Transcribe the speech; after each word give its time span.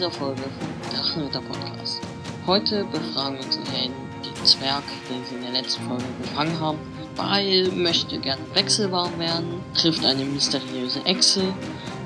dieser 0.00 0.10
Folge 0.12 0.40
vom 0.40 0.90
Drachenritter 0.90 1.42
Podcast. 1.42 2.00
Heute 2.46 2.84
befragen 2.84 3.36
wir 3.36 3.44
unseren 3.44 3.66
Helden, 3.66 3.94
den 4.24 4.46
Zwerg, 4.46 4.82
den 5.10 5.22
sie 5.26 5.34
in 5.34 5.42
der 5.42 5.60
letzten 5.60 5.86
Folge 5.86 6.04
gefangen 6.22 6.58
haben, 6.58 6.78
weil 7.16 7.70
möchte 7.72 8.18
gerne 8.18 8.40
wechselwarm 8.54 9.18
werden, 9.18 9.60
trifft 9.74 10.02
eine 10.06 10.24
mysteriöse 10.24 11.04
Echse 11.04 11.52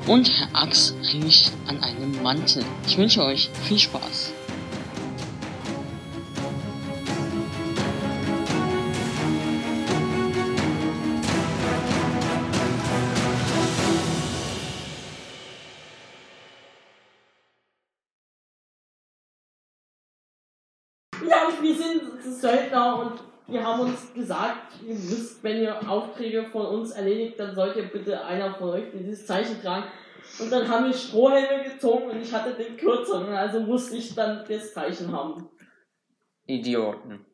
und 0.09 0.29
Herr 0.29 0.49
Axe 0.61 0.95
riecht 1.13 1.53
an 1.69 1.81
einem 1.85 2.21
Mantel. 2.21 2.65
Ich 2.85 2.99
wünsche 2.99 3.23
euch 3.23 3.49
viel 3.63 3.79
Spaß. 3.79 4.34
Söldner 22.45 22.99
und 22.99 23.21
wir 23.47 23.65
haben 23.65 23.81
uns 23.81 24.13
gesagt, 24.13 24.75
ihr 24.87 24.95
wisst, 24.95 25.43
wenn 25.43 25.63
ihr 25.63 25.89
Aufträge 25.89 26.45
von 26.53 26.67
uns 26.67 26.91
erledigt, 26.91 27.41
dann 27.41 27.55
sollt 27.55 27.75
ihr 27.77 27.85
bitte 27.85 28.23
einer 28.23 28.55
von 28.55 28.71
euch 28.71 28.85
dieses 28.93 29.27
Zeichen 29.27 29.63
tragen. 29.63 29.85
Und 30.39 30.51
dann 30.51 30.69
haben 30.69 30.85
wir 30.85 30.93
Strohhelme 30.93 31.65
gezogen 31.65 32.11
und 32.11 32.21
ich 32.21 32.33
hatte 32.33 32.53
den 32.53 32.77
kürzeren, 32.77 33.35
also 33.35 33.61
musste 33.61 33.97
ich 33.97 34.15
dann 34.15 34.45
das 34.47 34.75
Zeichen 34.75 35.11
haben. 35.11 35.49
Idioten. 36.47 37.25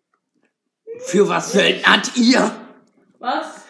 Für 0.98 1.28
was 1.28 1.52
söldnert 1.52 2.16
ihr? 2.16 2.50
Was? 3.18 3.64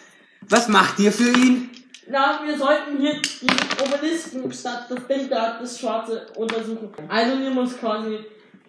Was 0.47 0.67
macht 0.67 0.99
ihr 0.99 1.11
für 1.11 1.31
ihn? 1.31 1.71
Na, 2.07 2.41
wir 2.45 2.55
sollten 2.55 2.99
hier 2.99 3.19
die 3.19 3.83
Obelisken, 3.83 4.51
statt 4.51 4.85
das 4.89 5.07
Ding 5.07 5.27
da, 5.29 5.57
das 5.59 5.79
Schwarze, 5.79 6.27
untersuchen. 6.35 6.91
Also 7.07 7.39
wir 7.39 7.49
muss 7.49 7.77
quasi 7.77 8.19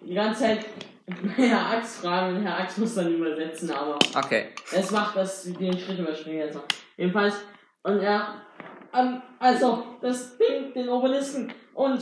die 0.01 0.13
ganze 0.13 0.41
Zeit 0.41 0.65
Herr 1.35 1.69
Axt 1.71 1.97
fragen 1.97 2.37
und 2.37 2.43
Herr 2.43 2.59
Axt 2.59 2.77
muss 2.77 2.95
dann 2.95 3.13
übersetzen, 3.13 3.71
aber 3.71 3.99
Okay. 4.15 4.49
es 4.71 4.91
macht, 4.91 5.17
sie 5.27 5.53
den 5.53 5.77
Schritt 5.77 5.99
überspringen 5.99 6.39
jetzt 6.39 6.55
noch. 6.55 6.63
Jedenfalls, 6.95 7.35
und 7.83 7.99
er, 7.99 8.41
ähm, 8.93 9.21
also, 9.39 9.83
das 10.01 10.37
Ding, 10.37 10.73
den 10.73 10.87
Obelisken, 10.87 11.51
und, 11.73 12.01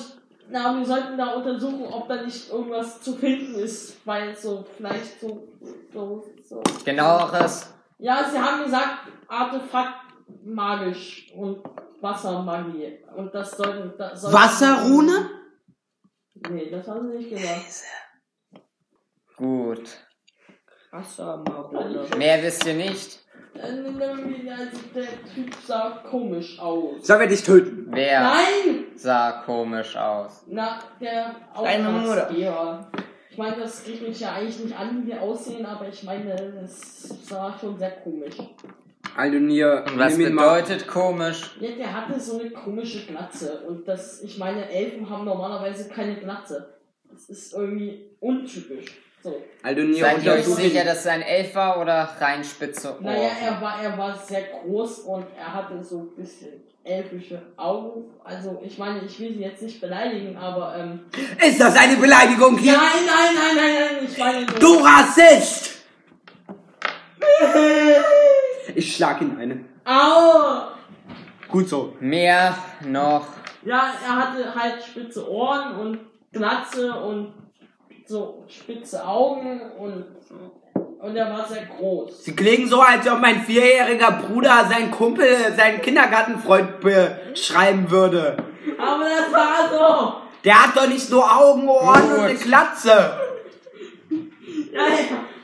na, 0.49 0.77
wir 0.77 0.85
sollten 0.85 1.17
da 1.17 1.33
untersuchen, 1.33 1.85
ob 1.85 2.07
da 2.07 2.21
nicht 2.21 2.51
irgendwas 2.51 3.01
zu 3.01 3.15
finden 3.15 3.55
ist, 3.55 4.05
weil 4.05 4.35
so, 4.35 4.65
vielleicht 4.77 5.19
so, 5.19 5.47
so, 5.91 6.23
so. 6.43 6.61
Genaueres. 6.85 7.73
Ja, 7.97 8.29
sie 8.29 8.37
haben 8.37 8.63
gesagt, 8.63 9.07
Artefakt 9.27 10.13
magisch 10.43 11.31
und 11.35 11.63
Wassermagie. 12.01 12.99
Und 13.15 13.33
das 13.33 13.51
sollten, 13.51 13.93
das 13.97 14.21
sollten 14.21 14.37
Wasserrune? 14.37 15.29
Nee, 16.49 16.69
das 16.69 16.87
haben 16.87 17.09
sie 17.11 17.17
nicht 17.17 17.29
gesagt. 17.29 17.65
Gut. 19.45 19.89
Wassermarone. 20.91 22.05
Mehr 22.15 22.43
wisst 22.43 22.63
ihr 22.67 22.75
nicht. 22.75 23.19
Also 23.59 23.91
der 24.93 25.07
Typ 25.33 25.53
sah 25.65 26.03
komisch 26.09 26.59
aus. 26.59 27.05
Sollen 27.07 27.21
wir 27.21 27.27
dich 27.27 27.41
töten? 27.43 27.87
Wer 27.89 28.21
Nein! 28.21 28.85
sah 28.95 29.41
komisch 29.43 29.95
aus? 29.97 30.43
Na, 30.47 30.77
der 31.01 31.35
Deine 31.55 31.89
Mutter. 31.89 32.27
Auftragsgeber. 32.27 32.91
Ich 33.31 33.37
meine, 33.37 33.55
das 33.57 33.83
geht 33.83 34.07
mich 34.07 34.19
ja 34.19 34.33
eigentlich 34.33 34.59
nicht 34.63 34.77
an, 34.77 35.01
wie 35.03 35.07
wir 35.07 35.21
aussehen, 35.21 35.65
aber 35.65 35.87
ich 35.87 36.03
meine, 36.03 36.33
es 36.63 37.09
sah 37.27 37.57
schon 37.59 37.79
sehr 37.79 37.91
komisch. 38.01 38.35
Aldonir, 39.17 39.85
Und 39.87 39.97
was 39.97 40.17
nimm 40.17 40.27
ihn 40.27 40.33
mal- 40.35 40.61
bedeutet 40.61 40.87
komisch? 40.87 41.49
Ja, 41.59 41.71
der 41.71 41.93
hatte 41.93 42.19
so 42.19 42.39
eine 42.39 42.51
komische 42.51 43.07
Glatze. 43.07 43.63
Und 43.67 43.87
das, 43.87 44.21
ich 44.21 44.37
meine, 44.37 44.69
Elfen 44.69 45.09
haben 45.09 45.25
normalerweise 45.25 45.89
keine 45.89 46.15
Glatze. 46.19 46.75
Das 47.11 47.27
ist 47.27 47.53
irgendwie 47.53 48.11
untypisch. 48.19 48.97
So. 49.23 49.41
Aldonir, 49.61 49.99
Seid 49.99 50.23
ihr 50.23 50.33
euch 50.33 50.45
sicher, 50.45 50.83
dass 50.83 50.99
es 51.01 51.07
ein 51.07 51.21
Elf 51.21 51.53
war 51.53 51.79
oder 51.79 52.09
rein 52.19 52.43
spitze 52.43 52.93
Ohren? 52.93 53.03
Naja, 53.05 53.29
er 53.45 53.61
war, 53.61 53.81
er 53.81 53.97
war 53.97 54.17
sehr 54.17 54.41
groß 54.41 54.99
und 54.99 55.25
er 55.37 55.53
hatte 55.53 55.83
so 55.83 55.99
ein 55.99 56.15
bisschen 56.15 56.63
elfische 56.83 57.39
Augen. 57.57 58.05
Also, 58.23 58.59
ich 58.65 58.77
meine, 58.79 59.01
ich 59.03 59.19
will 59.19 59.33
sie 59.33 59.41
jetzt 59.41 59.61
nicht 59.61 59.79
beleidigen, 59.79 60.35
aber, 60.37 60.75
ähm, 60.75 61.01
Ist 61.39 61.61
das 61.61 61.77
eine 61.77 61.97
Beleidigung 61.97 62.57
hier? 62.57 62.73
Nein, 62.73 63.05
nein, 63.05 63.35
nein, 63.35 63.55
nein, 63.55 63.97
nein, 63.99 64.07
ich 64.09 64.17
meine. 64.17 64.45
Du 64.45 64.79
Rassist! 64.79 65.83
Ich 68.73 68.95
schlag 68.95 69.19
ihn 69.21 69.37
eine. 69.37 69.65
Au! 69.83 70.69
Gut 71.49 71.67
so. 71.67 71.95
Mehr 71.99 72.57
noch. 72.85 73.27
Ja, 73.63 73.91
er 74.01 74.15
hatte 74.15 74.55
halt 74.55 74.81
spitze 74.81 75.29
Ohren 75.29 75.75
und 75.75 75.99
Glatze 76.31 76.93
und 76.93 77.33
so 78.07 78.43
spitze 78.47 79.05
Augen 79.05 79.61
und, 79.77 80.05
und 80.99 81.15
er 81.15 81.31
war 81.31 81.47
sehr 81.47 81.65
groß. 81.65 82.23
Sie 82.23 82.35
klingen 82.35 82.67
so, 82.67 82.81
als 82.81 83.07
ob 83.09 83.19
mein 83.19 83.41
vierjähriger 83.41 84.11
Bruder 84.11 84.65
seinen 84.69 84.91
Kumpel, 84.91 85.27
seinen 85.55 85.81
Kindergartenfreund 85.81 86.79
beschreiben 86.79 87.89
würde. 87.89 88.37
Aber 88.77 89.03
das 89.03 89.31
war 89.31 89.69
so! 89.69 90.21
Der 90.43 90.63
hat 90.63 90.75
doch 90.75 90.87
nicht 90.87 91.09
nur 91.09 91.23
Augen, 91.23 91.67
Ohren 91.69 92.01
Gut. 92.01 92.17
und 92.17 92.23
eine 92.23 92.33
Glatze. 92.35 92.89
Ja, 94.71 94.81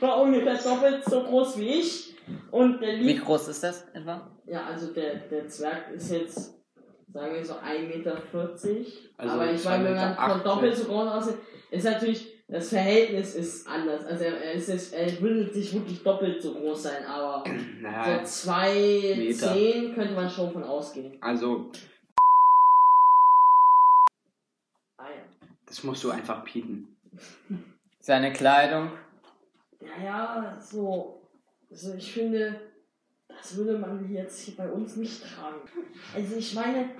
war 0.08 0.20
ungefähr 0.20 0.56
doppelt 0.56 1.04
so 1.04 1.22
groß 1.22 1.58
wie 1.58 1.80
ich. 1.80 2.16
Und 2.50 2.80
der 2.80 2.94
Wie 2.94 3.04
liegt. 3.04 3.24
groß 3.24 3.48
ist 3.48 3.62
das 3.62 3.86
etwa? 3.94 4.30
Ja, 4.46 4.64
also 4.66 4.92
der, 4.92 5.16
der 5.16 5.48
Zwerg 5.48 5.90
ist 5.94 6.10
jetzt, 6.10 6.54
sagen 7.12 7.34
wir 7.34 7.44
so 7.44 7.54
1,40 7.54 7.96
Meter. 7.96 8.22
Also 9.16 9.34
aber 9.34 9.50
ich 9.52 9.64
meine, 9.64 9.84
wenn 9.84 9.94
man 9.94 10.14
2,80 10.14 10.28
von 10.32 10.42
doppelt 10.44 10.76
so 10.76 10.84
groß 10.84 11.08
aussieht, 11.08 11.36
ist 11.70 11.84
natürlich, 11.84 12.37
das 12.48 12.70
Verhältnis 12.70 13.34
ist 13.34 13.68
anders. 13.68 14.04
Also 14.06 14.24
er, 14.24 14.42
er, 14.42 14.52
ist 14.54 14.92
er 14.92 15.20
würde 15.20 15.52
sich 15.52 15.74
wirklich 15.74 16.02
doppelt 16.02 16.42
so 16.42 16.54
groß 16.54 16.82
sein, 16.82 17.04
aber 17.04 17.44
so 17.80 17.82
Naja, 17.82 18.22
2,10 18.22 19.94
könnte 19.94 20.14
man 20.14 20.30
schon 20.30 20.52
von 20.52 20.64
ausgehen. 20.64 21.20
also, 21.20 21.70
Ah 24.96 25.10
ja. 25.10 25.22
das 25.66 25.84
musst 25.84 26.02
du 26.02 26.10
einfach 26.10 26.42
piepen. 26.44 26.96
Seine 28.00 28.32
Kleidung? 28.32 28.92
Ja, 29.80 30.02
ja, 30.04 30.58
so, 30.60 31.28
also 31.70 31.94
ich 31.94 32.12
finde, 32.12 32.60
das 33.28 33.56
würde 33.56 33.78
man 33.78 34.10
jetzt 34.10 34.40
hier 34.40 34.56
bei 34.56 34.70
uns 34.70 34.96
nicht 34.96 35.22
tragen. 35.22 35.60
Also 36.14 36.36
ich 36.36 36.54
meine, 36.54 36.90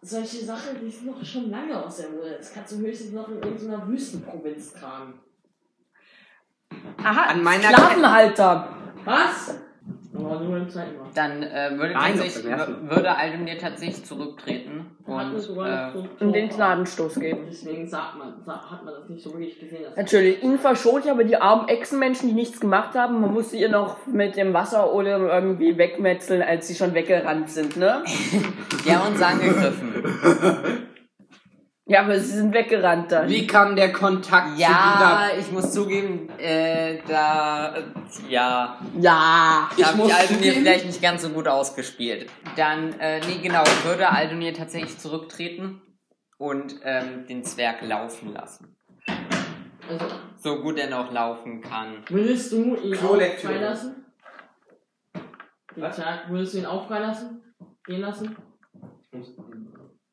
solche 0.00 0.44
Sachen, 0.44 0.80
die 0.80 0.90
sind 0.90 1.06
noch 1.06 1.24
schon 1.24 1.50
lange 1.50 1.84
aus 1.84 1.98
der 1.98 2.10
Mode. 2.10 2.36
Das 2.38 2.52
kannst 2.52 2.72
du 2.72 2.78
höchstens 2.78 3.12
noch 3.12 3.28
in 3.28 3.42
irgendeiner 3.42 3.86
Wüstenprovinz 3.88 4.72
tragen. 4.72 5.20
Aha, 7.02 7.30
An 7.30 7.42
meiner 7.42 7.70
Sklavenhalter. 7.70 8.76
Was? 9.04 9.54
Aber 10.30 10.40
nur 10.40 10.56
im 10.58 10.68
Zeitmaß. 10.68 11.08
Dann 11.14 11.42
äh, 11.42 11.70
würde, 11.76 11.94
Nein, 11.94 12.14
tatsächlich, 12.14 12.44
würde 12.44 13.16
Aldemir 13.16 13.58
tatsächlich 13.58 14.04
zurücktreten 14.04 14.86
und 15.06 15.34
äh, 15.34 16.24
Und 16.24 16.32
den 16.32 16.48
Gnadenstoß 16.48 17.20
geben. 17.20 17.40
Deswegen 17.48 17.86
sagt 17.86 18.16
man, 18.18 18.34
hat 18.46 18.84
man 18.84 18.94
das 18.94 19.08
nicht 19.08 19.22
so 19.22 19.32
wirklich 19.32 19.58
gesehen. 19.58 19.84
Dass 19.84 19.96
Natürlich, 19.96 20.42
ihn 20.42 20.58
verschont 20.58 21.04
ich 21.04 21.10
aber 21.10 21.24
die 21.24 21.36
armen 21.36 21.68
Echsenmenschen, 21.68 22.28
die 22.28 22.34
nichts 22.34 22.60
gemacht 22.60 22.94
haben. 22.94 23.20
Man 23.20 23.32
musste 23.32 23.56
ihr 23.56 23.68
noch 23.68 24.06
mit 24.06 24.36
dem 24.36 24.52
Wasserolem 24.52 25.26
irgendwie 25.26 25.78
wegmetzeln, 25.78 26.42
als 26.42 26.68
sie 26.68 26.74
schon 26.74 26.94
weggerannt 26.94 27.50
sind, 27.50 27.76
ne? 27.76 28.02
die 28.84 28.94
haben 28.94 29.12
uns 29.12 29.22
angegriffen. 29.22 30.84
Ja, 31.90 32.02
aber 32.02 32.20
sie 32.20 32.36
sind 32.36 32.52
weggerannt 32.52 33.10
dann. 33.10 33.28
Wie 33.30 33.46
kam 33.46 33.74
der 33.74 33.90
Kontakt 33.94 34.58
Ja, 34.58 35.28
ich 35.40 35.50
muss 35.50 35.72
zugeben, 35.72 36.28
äh, 36.38 36.98
da, 37.08 37.76
äh, 37.76 37.82
ja, 38.28 38.78
Ja. 39.00 39.70
da 39.78 39.86
habe 39.86 39.96
muss 39.96 40.08
ich 40.08 40.14
Aldonir 40.14 40.38
zugeben- 40.42 40.60
vielleicht 40.64 40.84
nicht 40.84 41.00
ganz 41.00 41.22
so 41.22 41.30
gut 41.30 41.48
ausgespielt. 41.48 42.28
Dann, 42.56 42.92
äh, 43.00 43.20
nee, 43.26 43.38
genau, 43.42 43.64
würde 43.84 44.06
Aldonir 44.10 44.52
tatsächlich 44.52 44.98
zurücktreten 44.98 45.80
und 46.36 46.74
ähm, 46.84 47.26
den 47.26 47.42
Zwerg 47.42 47.80
laufen 47.80 48.34
lassen. 48.34 48.76
also, 49.88 50.04
So 50.36 50.60
gut 50.60 50.78
er 50.78 50.90
noch 50.90 51.10
laufen 51.10 51.62
kann. 51.62 52.04
würdest 52.10 52.52
du 52.52 52.76
ihn 52.76 52.94
freilassen? 52.96 54.04
Was? 55.74 55.98
Würdest 56.28 56.52
du 56.52 56.58
ihn 56.58 56.66
auch 56.66 56.86
freilassen? 56.86 57.42
Gehen 57.86 58.02
lassen? 58.02 58.36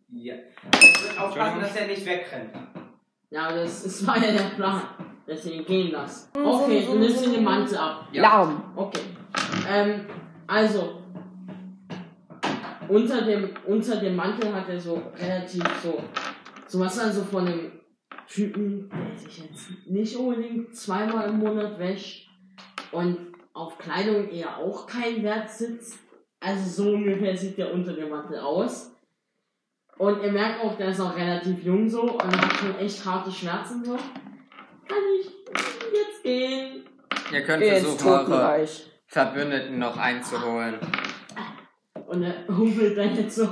Ja. 0.10 0.36
Ich 0.80 1.20
aufpassen, 1.20 1.62
dass 1.62 1.76
er 1.76 1.88
nicht 1.88 2.06
wegrennt. 2.06 2.52
Ja, 3.30 3.54
das, 3.54 3.84
das 3.84 4.06
war 4.06 4.18
ja 4.18 4.32
der 4.32 4.56
Plan, 4.56 4.82
dass 5.26 5.46
ihr 5.46 5.54
ihn 5.54 5.66
gehen 5.66 5.92
lasst. 5.92 6.30
Okay, 6.38 6.86
du 6.86 7.00
nimmst 7.00 7.26
ihn 7.26 7.34
den 7.34 7.44
Mantel 7.44 7.78
ab. 7.78 8.08
Larm. 8.14 8.72
Okay. 8.76 9.02
Ähm, 9.70 10.06
also, 10.48 11.02
unter 12.88 13.22
dem, 13.24 13.50
unter 13.66 13.98
dem 13.98 14.16
Mantel 14.16 14.54
hat 14.54 14.70
er 14.70 14.80
so 14.80 15.02
relativ 15.18 15.64
so, 15.82 16.02
so 16.68 16.80
was 16.80 17.00
also 17.00 17.24
von 17.24 17.48
einem 17.48 17.72
Typen, 18.28 18.90
der 18.90 19.18
sich 19.18 19.40
jetzt 19.40 19.88
nicht 19.88 20.16
unbedingt 20.16 20.76
zweimal 20.76 21.30
im 21.30 21.40
Monat 21.40 21.80
wäscht 21.80 22.30
und 22.92 23.34
auf 23.54 23.78
Kleidung 23.78 24.30
eher 24.30 24.58
auch 24.58 24.86
keinen 24.86 25.24
Wert 25.24 25.50
sitzt. 25.50 26.00
Also 26.40 26.84
so 26.84 26.92
ungefähr 26.92 27.36
sieht 27.36 27.58
der 27.58 27.74
unter 27.74 27.94
dem 27.94 28.10
Mantel 28.10 28.40
aus. 28.40 28.95
Und 29.98 30.22
ihr 30.22 30.32
merkt 30.32 30.64
auch, 30.64 30.76
der 30.78 30.90
ist 30.90 31.00
noch 31.00 31.16
relativ 31.16 31.64
jung 31.64 31.90
so 31.90 32.02
und 32.04 32.42
hat 32.42 32.54
schon 32.58 32.78
echt 32.80 33.06
harte 33.06 33.32
Schmerzen 33.32 33.84
so. 33.84 33.94
Kann 33.94 34.98
ich 35.20 35.28
jetzt 35.94 36.24
gehen? 36.24 36.84
Ihr 37.32 37.44
könnt 37.44 37.64
versuchen, 37.64 38.08
eure. 38.34 38.68
Verbündeten 39.08 39.80
noch 39.80 39.98
einzuholen. 39.98 40.76
Und 42.08 42.24
er 42.24 42.46
humpelt 42.48 42.98
dann 42.98 43.16
jetzt 43.16 43.36
so 43.36 43.50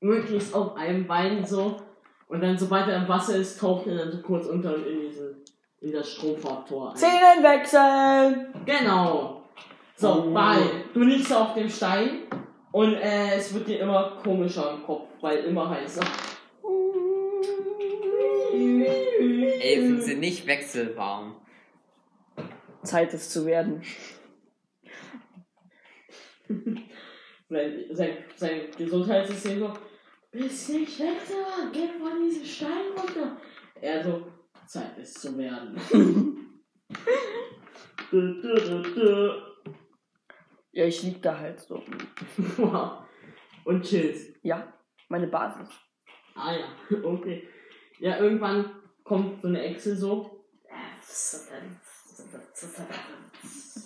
möglichst 0.00 0.54
auf 0.54 0.76
einem 0.76 1.06
Bein 1.06 1.44
so. 1.44 1.76
Und 2.28 2.42
dann, 2.42 2.56
sobald 2.58 2.88
er 2.88 2.96
im 3.02 3.08
Wasser 3.08 3.36
ist, 3.36 3.60
taucht 3.60 3.86
er 3.86 3.96
dann 3.96 4.12
so 4.12 4.18
kurz 4.22 4.46
unter 4.46 4.74
und 4.74 4.86
in 4.86 5.00
diesen, 5.00 5.36
in 5.80 5.92
das 5.92 6.10
Stromfahrtor 6.12 6.90
ein. 6.90 6.96
Szenen 6.96 7.42
wechseln! 7.42 8.46
Genau. 8.64 9.42
So, 9.96 10.24
Oh. 10.28 10.30
Ball. 10.32 10.62
Du 10.94 11.00
liegst 11.00 11.32
auf 11.32 11.54
dem 11.54 11.68
Stein 11.68 12.20
und 12.72 12.94
äh, 12.94 13.36
es 13.36 13.52
wird 13.54 13.68
dir 13.68 13.80
immer 13.80 14.18
komischer 14.22 14.74
im 14.74 14.82
Kopf, 14.82 15.08
weil 15.20 15.44
immer 15.44 15.70
heißer. 15.70 16.02
Elfen 19.60 20.00
sind 20.00 20.20
nicht 20.20 20.46
wechselwarm. 20.46 21.40
Zeit 22.82 23.12
es 23.14 23.30
zu 23.30 23.46
werden. 23.46 23.82
Sein, 27.50 28.24
sein, 28.36 28.60
Gesundheitssystem 28.76 29.60
so, 29.60 29.72
bist 30.30 30.68
nicht 30.68 31.00
weiter, 31.00 31.70
geh 31.72 31.88
von 31.98 32.22
diesem 32.22 32.44
Stein 32.44 32.92
runter. 32.96 33.38
Er 33.80 34.04
so, 34.04 34.26
Zeit 34.66 34.98
es 34.98 35.14
zu 35.14 35.38
werden. 35.38 35.80
Ja, 40.72 40.84
ich 40.84 41.02
lieg 41.02 41.22
da 41.22 41.38
halt 41.38 41.60
so. 41.60 41.82
Wow. 42.56 43.04
Und 43.64 43.84
chillst. 43.84 44.36
Ja, 44.42 44.72
meine 45.08 45.26
Basis. 45.26 45.68
Ah 46.34 46.52
ja, 46.52 46.98
okay. 47.04 47.48
Ja, 47.98 48.18
irgendwann 48.18 48.70
kommt 49.02 49.42
so 49.42 49.48
eine 49.48 49.62
Echse 49.62 49.96
so. 49.96 50.44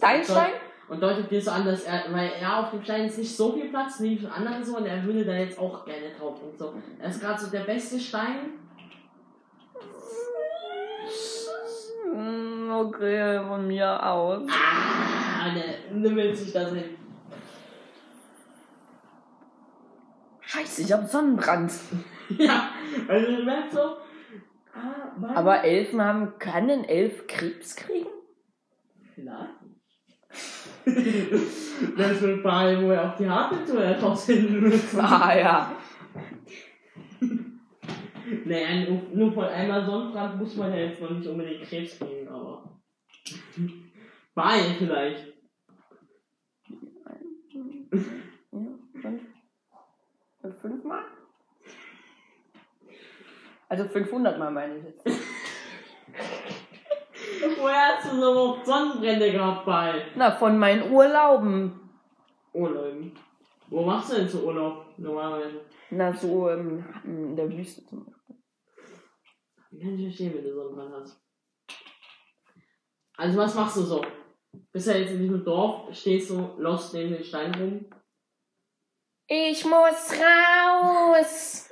Dein 0.00 0.24
Stein? 0.24 0.52
Und 0.88 1.02
deutet 1.02 1.30
dir 1.30 1.40
so 1.40 1.50
an, 1.52 1.64
dass 1.64 1.84
er, 1.84 2.12
weil 2.12 2.32
er 2.38 2.58
auf 2.58 2.70
dem 2.70 2.82
Stein 2.82 3.06
ist 3.06 3.16
nicht 3.16 3.34
so 3.34 3.52
viel 3.52 3.70
Platz, 3.70 4.00
wie 4.00 4.18
für 4.18 4.30
andere 4.30 4.62
so, 4.62 4.76
und 4.76 4.84
er 4.84 5.02
würde 5.04 5.24
da 5.24 5.34
jetzt 5.34 5.58
auch 5.58 5.84
gerne 5.84 6.10
drauf 6.10 6.42
und 6.42 6.58
so. 6.58 6.74
Er 6.98 7.08
ist 7.08 7.20
gerade 7.20 7.40
so 7.40 7.50
der 7.50 7.60
beste 7.60 7.98
Stein. 7.98 8.58
Okay, 12.82 13.38
von 13.46 13.68
mir 13.68 14.04
aus. 14.04 14.42
Ah, 14.50 15.54
er 15.54 15.94
nimmelt 15.94 16.36
sich 16.36 16.52
das 16.52 16.72
hin. 16.72 16.96
Scheiße, 20.40 20.82
ich 20.82 20.92
hab 20.92 21.08
Sonnenbrand. 21.08 21.72
Ja, 22.38 22.70
also 23.08 23.36
du 23.36 23.42
merkst 23.42 23.74
so. 23.74 23.80
Ah, 24.72 25.12
Mann. 25.18 25.36
Aber 25.36 25.62
Elfen 25.64 26.00
haben, 26.00 26.38
können 26.38 26.84
Elf 26.84 27.26
Krebs 27.26 27.76
kriegen? 27.76 28.08
Vielleicht. 29.14 29.50
das 31.98 32.12
ist 32.12 32.24
ein 32.24 32.40
Fall, 32.40 32.82
wo 32.82 32.90
er 32.90 33.10
auf 33.10 33.16
die 33.16 33.28
harte 33.28 33.62
Tour 33.66 33.82
herausfinden 33.82 34.66
muss. 34.66 34.94
Ah 34.98 35.36
ja. 35.36 35.76
Naja, 38.46 38.88
nur, 38.88 39.02
nur 39.12 39.32
von 39.32 39.44
einmal 39.44 39.84
Sonnenbrand 39.84 40.40
muss 40.40 40.56
man 40.56 40.72
ja 40.72 40.78
jetzt 40.78 41.02
noch 41.02 41.10
nicht 41.10 41.26
unbedingt 41.26 41.64
Krebs 41.64 41.98
kriegen, 41.98 42.26
aber. 42.28 42.71
Bei 44.34 44.58
vielleicht. 44.78 45.26
ja 47.02 47.16
fünf. 49.00 49.20
Fünf- 50.40 50.60
Fünfmal? 50.60 51.04
Also 53.68 53.84
500 53.88 54.38
Mal 54.38 54.50
meine 54.50 54.78
ich 54.78 54.84
jetzt. 54.84 55.04
Woher 57.58 57.96
hast 57.96 58.12
du 58.12 58.16
so 58.20 58.30
oft 58.32 58.66
Sonnenbrände 58.66 59.32
gehabt 59.32 59.64
bei 59.66 60.06
Na, 60.16 60.30
von 60.32 60.58
meinen 60.58 60.90
Urlauben. 60.92 61.80
Urlauben? 62.52 63.12
Wo 63.68 63.84
machst 63.84 64.12
du 64.12 64.16
denn 64.16 64.28
so 64.28 64.40
Urlaub 64.46 64.86
normalerweise? 64.98 65.60
Na, 65.90 66.12
so 66.12 66.50
ähm, 66.50 66.84
in 67.04 67.36
der 67.36 67.50
Wüste 67.50 67.86
zum 67.86 68.04
Beispiel. 68.04 68.36
Kann 69.80 69.94
ich 69.98 70.04
verstehen, 70.06 70.34
wenn 70.34 70.44
du 70.44 70.54
Sonnenbrand 70.54 70.94
hast. 70.96 71.21
Also 73.22 73.38
was 73.38 73.54
machst 73.54 73.76
du 73.76 73.82
so? 73.82 74.04
Bist 74.72 74.88
ja 74.88 74.94
jetzt 74.96 75.12
in 75.12 75.20
diesem 75.20 75.44
Dorf, 75.44 75.94
stehst 75.96 76.30
du 76.30 76.56
lost 76.58 76.92
neben 76.92 77.12
den 77.12 77.22
Stein 77.22 77.54
rum. 77.54 77.86
Ich 79.28 79.64
muss 79.64 80.12
raus! 80.20 81.70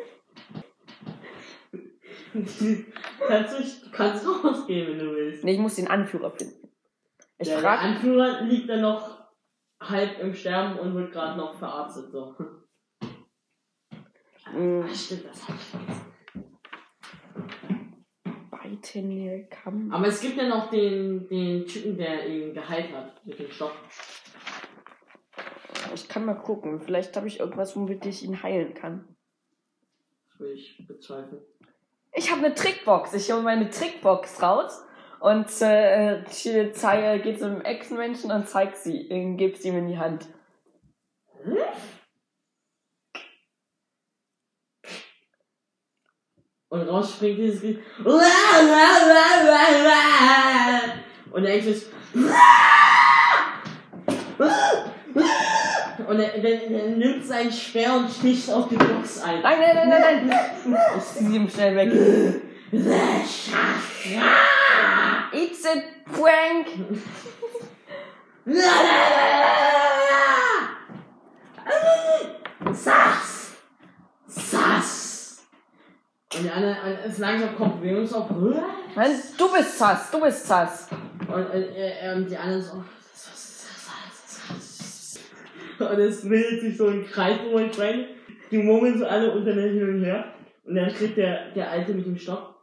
kannst 2.32 2.61
du, 2.62 3.85
du 3.85 3.91
kannst 3.91 4.25
rausgehen, 4.25 4.91
wenn 4.91 4.99
du 5.00 5.17
willst. 5.17 5.43
Nee, 5.43 5.55
ich 5.55 5.58
muss 5.58 5.75
den 5.75 5.88
Anführer 5.88 6.31
finden. 6.31 6.69
Ich 7.38 7.49
der, 7.49 7.61
der 7.61 7.69
frag. 7.69 7.82
Anführer 7.82 8.43
liegt 8.43 8.69
dann 8.70 8.82
noch 8.82 9.19
halb 9.82 10.20
im 10.20 10.32
Sterben 10.32 10.79
und 10.79 10.94
wird 10.94 11.11
gerade 11.11 11.37
noch 11.37 11.58
verarztet. 11.58 12.12
So. 12.12 12.37
Mm, 14.52 14.82
Ah, 14.82 14.94
stimmt, 14.94 15.25
das 15.25 15.49
hab 15.49 15.56
ich 15.56 15.62
vergessen. 15.62 16.10
Beitenil 18.71 19.49
Kamm. 19.51 19.93
Aber 19.93 20.07
es 20.07 20.21
gibt 20.21 20.37
ja 20.37 20.49
noch 20.49 20.71
den, 20.71 21.29
den 21.29 21.67
Typen, 21.67 21.97
der 21.97 22.27
ihn 22.27 22.55
geheilt 22.55 22.93
hat 22.93 23.25
mit 23.27 23.39
dem 23.39 23.51
Stock. 23.51 23.73
Ich 25.95 26.09
kann 26.09 26.25
mal 26.25 26.35
gucken. 26.35 26.81
Vielleicht 26.81 27.17
habe 27.17 27.27
ich 27.27 27.41
irgendwas, 27.41 27.77
womit 27.77 28.07
ich 28.07 28.23
ihn 28.23 28.43
heilen 28.43 28.75
kann. 28.75 29.17
Das 30.29 30.41
will 30.41 30.53
ich 30.53 30.85
bezweifeln. 30.87 31.43
Ich 32.13 32.31
habe 32.31 32.45
eine 32.45 32.55
Trickbox. 32.55 33.15
Ich 33.15 33.33
hole 33.33 33.43
meine 33.43 33.71
Trickbox 33.71 34.43
raus 34.43 34.85
und 35.21 35.47
äh, 35.63 36.23
geht 37.23 37.39
zum 37.41 37.61
Echsenmenschen 37.62 38.31
und 38.31 38.49
zeig 38.49 38.77
sie, 38.77 39.09
äh, 39.11 39.35
gebe 39.35 39.57
sie 39.57 39.69
ihm 39.69 39.79
in 39.79 39.89
die 39.89 39.99
Hand. 39.99 40.29
Und 46.71 46.89
raus 46.89 47.12
springt 47.15 47.39
dieses 47.39 47.61
Kind. 47.61 47.81
Und 51.33 51.43
der 51.43 51.55
Engel 51.55 51.73
ist. 51.73 51.91
Und 56.07 56.19
er, 56.21 56.35
er, 56.35 56.71
er 56.71 56.89
nimmt 56.91 57.27
sein 57.27 57.50
Speer 57.53 57.95
und 57.95 58.09
sticht 58.11 58.49
auf 58.50 58.69
die 58.69 58.77
Box 58.77 59.21
ein. 59.21 59.43
Nein, 59.43 59.59
nein, 59.61 59.89
nein, 59.89 60.00
nein, 60.00 60.29
nein. 60.65 60.81
Ich 60.97 61.05
ziehe 61.05 61.31
ihm 61.31 61.49
schnell 61.49 61.75
weg. 61.75 61.93
It's 65.33 65.67
a 65.67 65.83
prank. 66.12 66.69
Sass! 72.73 73.57
Sass! 74.29 75.11
Und 76.37 76.45
der 76.45 76.55
andere 76.55 76.77
und 76.85 77.11
es 77.11 77.19
langsam 77.19 77.57
kommt 77.57 77.81
Bewegungsauf. 77.81 78.31
Und, 78.31 78.57
Nein, 78.95 79.11
du 79.37 79.53
bist 79.53 79.79
sass, 79.79 80.11
du 80.11 80.21
bist 80.21 80.47
sass. 80.47 80.89
und, 81.21 81.47
äh, 81.53 82.15
und 82.15 82.31
die 82.31 82.37
anderen 82.37 82.63
so. 82.63 82.85
Und 85.85 85.99
es 85.99 86.29
bildet 86.29 86.61
sich 86.61 86.77
so 86.77 86.89
ein 86.89 87.07
Kreis 87.07 87.39
um 87.49 87.55
euch 87.55 87.79
rein. 87.79 88.05
Die 88.51 88.59
murmeln 88.59 88.99
so 88.99 89.07
alle 89.07 89.33
untereinander 89.33 89.73
hin 89.73 89.95
und 89.97 90.05
her. 90.05 90.35
Und 90.65 90.75
dann 90.75 90.93
kriegt 90.93 91.17
der, 91.17 91.51
der 91.53 91.71
Alte 91.71 91.95
mit 91.95 92.07
dem 92.07 92.19
Stock. 92.19 92.63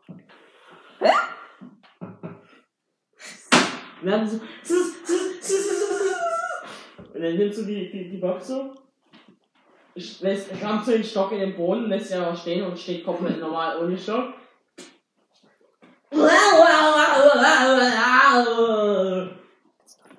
Und 4.01 4.07
dann 4.07 4.27
so. 4.27 4.39
Und 7.13 7.21
dann 7.21 7.35
nimmst 7.35 7.59
du 7.59 7.63
die, 7.63 7.89
die, 7.89 8.09
die 8.11 8.17
Box 8.17 8.47
so. 8.47 8.75
Rammst 10.61 10.87
du 10.87 10.91
den 10.91 11.03
Stock 11.03 11.31
in 11.31 11.39
den 11.39 11.55
Boden, 11.55 11.89
lässt 11.89 12.11
ihn 12.11 12.17
aber 12.17 12.35
stehen 12.35 12.65
und 12.65 12.77
steht 12.77 13.03
komplett 13.03 13.39
normal 13.39 13.79
ohne 13.79 13.97
Stock. 13.97 14.33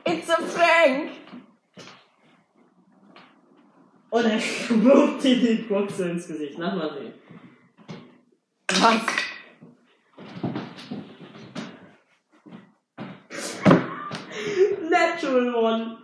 It's 0.05 0.31
a 0.31 0.37
prank. 0.37 1.11
Und 4.11 4.25
er 4.25 4.41
wirft 4.41 5.23
dir 5.23 5.37
die 5.37 5.63
Box 5.69 6.01
ins 6.01 6.27
Gesicht. 6.27 6.59
Lass 6.59 6.75
mal 6.75 6.93
sehen. 6.95 7.13
Was? 8.81 9.01
Natural 14.91 15.55
One. 15.55 15.99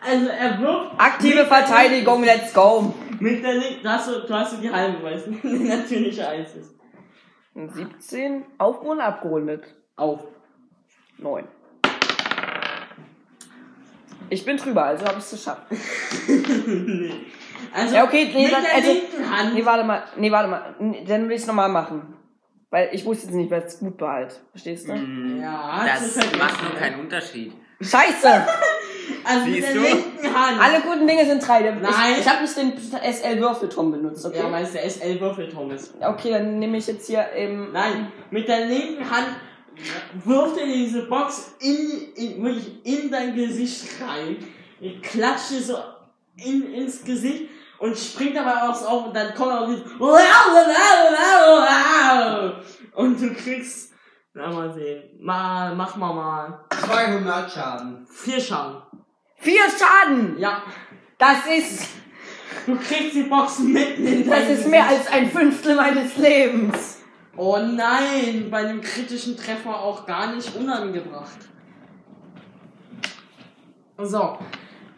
Also 0.00 0.28
er 0.28 0.60
wirft. 0.60 0.98
Aktive 0.98 1.46
Verteidigung, 1.46 2.24
let's 2.24 2.52
go. 2.52 2.94
Mit 3.20 3.44
der 3.44 3.54
Linken. 3.54 3.82
Da 3.82 3.92
hast 3.94 4.08
du, 4.08 4.20
du 4.26 4.34
hast 4.34 4.52
du 4.54 4.56
die 4.58 4.70
halbe, 4.70 5.02
weißt 5.02 5.26
du? 5.26 5.30
Die 5.32 5.64
natürliche 5.64 6.28
Eins 6.28 6.54
ist. 6.54 6.74
17, 7.54 8.44
aufgerundet, 8.58 9.06
abgerundet. 9.06 9.64
Auf. 9.96 10.24
9. 11.18 11.44
Ich 14.30 14.44
bin 14.44 14.56
drüber, 14.56 14.84
also 14.84 15.04
habe 15.06 15.18
ich 15.18 15.24
es 15.24 15.30
geschafft. 15.30 15.62
nee. 16.28 17.12
Also, 17.72 17.94
Ja, 17.94 18.04
okay, 18.04 18.30
nee, 18.34 18.44
mit 18.44 18.52
dann, 18.52 18.62
der 18.62 18.74
also, 18.74 18.92
linken 18.92 19.30
Hand. 19.30 19.54
nee, 19.54 19.64
warte 19.64 19.84
mal, 19.84 20.02
nee, 20.16 20.30
warte 20.32 20.48
mal, 20.48 20.74
Nee, 20.80 21.04
dann 21.06 21.28
will 21.28 21.36
ich 21.36 21.42
es 21.42 21.46
nochmal 21.46 21.68
machen. 21.68 22.16
Weil 22.70 22.88
ich 22.92 23.04
wusste 23.04 23.26
jetzt 23.26 23.34
nicht, 23.36 23.50
wer 23.50 23.64
es 23.64 23.78
gut 23.78 23.96
behalt. 23.96 24.40
Verstehst 24.50 24.88
du? 24.88 24.94
Mhm. 24.94 25.40
Ja, 25.40 25.84
das 25.86 26.06
ist 26.06 26.18
halt 26.20 26.36
macht 26.38 26.60
nur 26.62 26.72
ne? 26.72 26.78
keinen 26.78 27.00
Unterschied. 27.00 27.52
Scheiße! 27.80 28.46
Also 29.24 29.46
mit 29.46 29.54
Siehst 29.54 29.68
der 29.68 29.74
du? 29.74 29.80
linken 29.80 30.34
Hand. 30.34 30.60
Alle 30.60 30.80
guten 30.82 31.06
Dinge 31.06 31.24
sind 31.24 31.46
drei. 31.46 31.60
Nein. 31.60 31.84
Ich, 32.12 32.20
ich 32.20 32.28
habe 32.28 32.42
nicht 32.42 32.56
den 32.56 32.72
SL-Würfelturm 33.12 33.92
benutzt, 33.92 34.24
okay? 34.26 34.38
Ja, 34.38 34.52
weil 34.52 34.64
es 34.64 34.72
der 34.72 34.88
SL-Würfelturm 34.88 35.70
ist. 35.70 35.94
okay, 36.00 36.30
dann 36.30 36.58
nehme 36.58 36.76
ich 36.78 36.86
jetzt 36.86 37.06
hier 37.06 37.26
eben. 37.36 37.72
Nein, 37.72 38.12
mit 38.30 38.48
der 38.48 38.66
linken 38.66 39.08
Hand 39.08 39.28
wirft 40.24 40.58
er 40.58 40.66
diese 40.66 41.02
Box 41.02 41.54
in, 41.60 42.12
in, 42.14 42.44
wirklich 42.44 42.84
in 42.84 43.10
dein 43.10 43.34
Gesicht 43.34 43.86
rein. 44.00 44.36
Klatscht 45.02 45.50
dir 45.50 45.62
so 45.62 45.76
in, 46.36 46.72
ins 46.74 47.02
Gesicht 47.04 47.44
und 47.78 47.96
springt 47.96 48.36
dabei 48.36 48.68
auch 48.68 48.74
so 48.74 48.86
auf 48.86 49.06
und 49.06 49.16
dann 49.16 49.34
kommt 49.34 49.52
auch 49.52 49.66
dieses 49.66 49.84
und 52.94 53.20
du 53.20 53.34
kriegst, 53.34 53.92
na 54.32 54.50
mal 54.50 54.72
sehen, 54.72 55.02
mal, 55.20 55.74
mach 55.74 55.96
mal 55.96 56.12
mal, 56.12 56.64
200 56.70 57.50
Schaden. 57.50 58.06
vier 58.06 58.40
Schaden. 58.40 58.82
Vier 59.44 59.62
Schaden! 59.78 60.38
Ja, 60.38 60.62
Das 61.18 61.46
ist. 61.46 61.88
du 62.66 62.76
kriegst 62.76 63.14
die 63.14 63.24
Box 63.24 63.58
mitten 63.58 64.06
in 64.06 64.28
Das 64.28 64.48
ist 64.48 64.66
mehr 64.66 64.86
als 64.86 65.06
ein 65.08 65.30
Fünftel 65.30 65.74
meines 65.74 66.16
Lebens. 66.16 67.00
Oh 67.36 67.58
nein, 67.58 68.48
bei 68.50 68.58
einem 68.58 68.80
kritischen 68.80 69.36
Treffer 69.36 69.78
auch 69.78 70.06
gar 70.06 70.32
nicht 70.34 70.54
unangebracht. 70.56 71.38
So. 73.98 74.38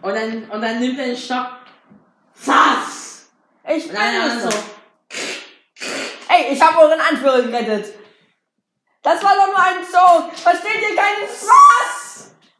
Und 0.02 0.14
dann, 0.14 0.44
und 0.48 0.60
dann 0.62 0.78
nimmt 0.78 0.98
er 1.00 1.06
den 1.06 1.16
Stock. 1.16 1.48
Fass! 2.32 3.30
Ich 3.68 3.88
bin 3.88 3.96
also. 3.96 4.48
so. 4.48 4.56
Ey, 6.28 6.52
ich 6.52 6.62
habe 6.62 6.78
euren 6.78 7.00
Anführer 7.00 7.42
gerettet. 7.42 7.94
Das 9.02 9.22
war 9.24 9.34
doch 9.34 9.46
nur 9.48 9.58
ein 9.60 9.78
Joke. 9.80 10.36
Versteht 10.36 10.82
ihr 10.88 10.94
keinen 10.94 11.26
Spaß? 11.26 11.95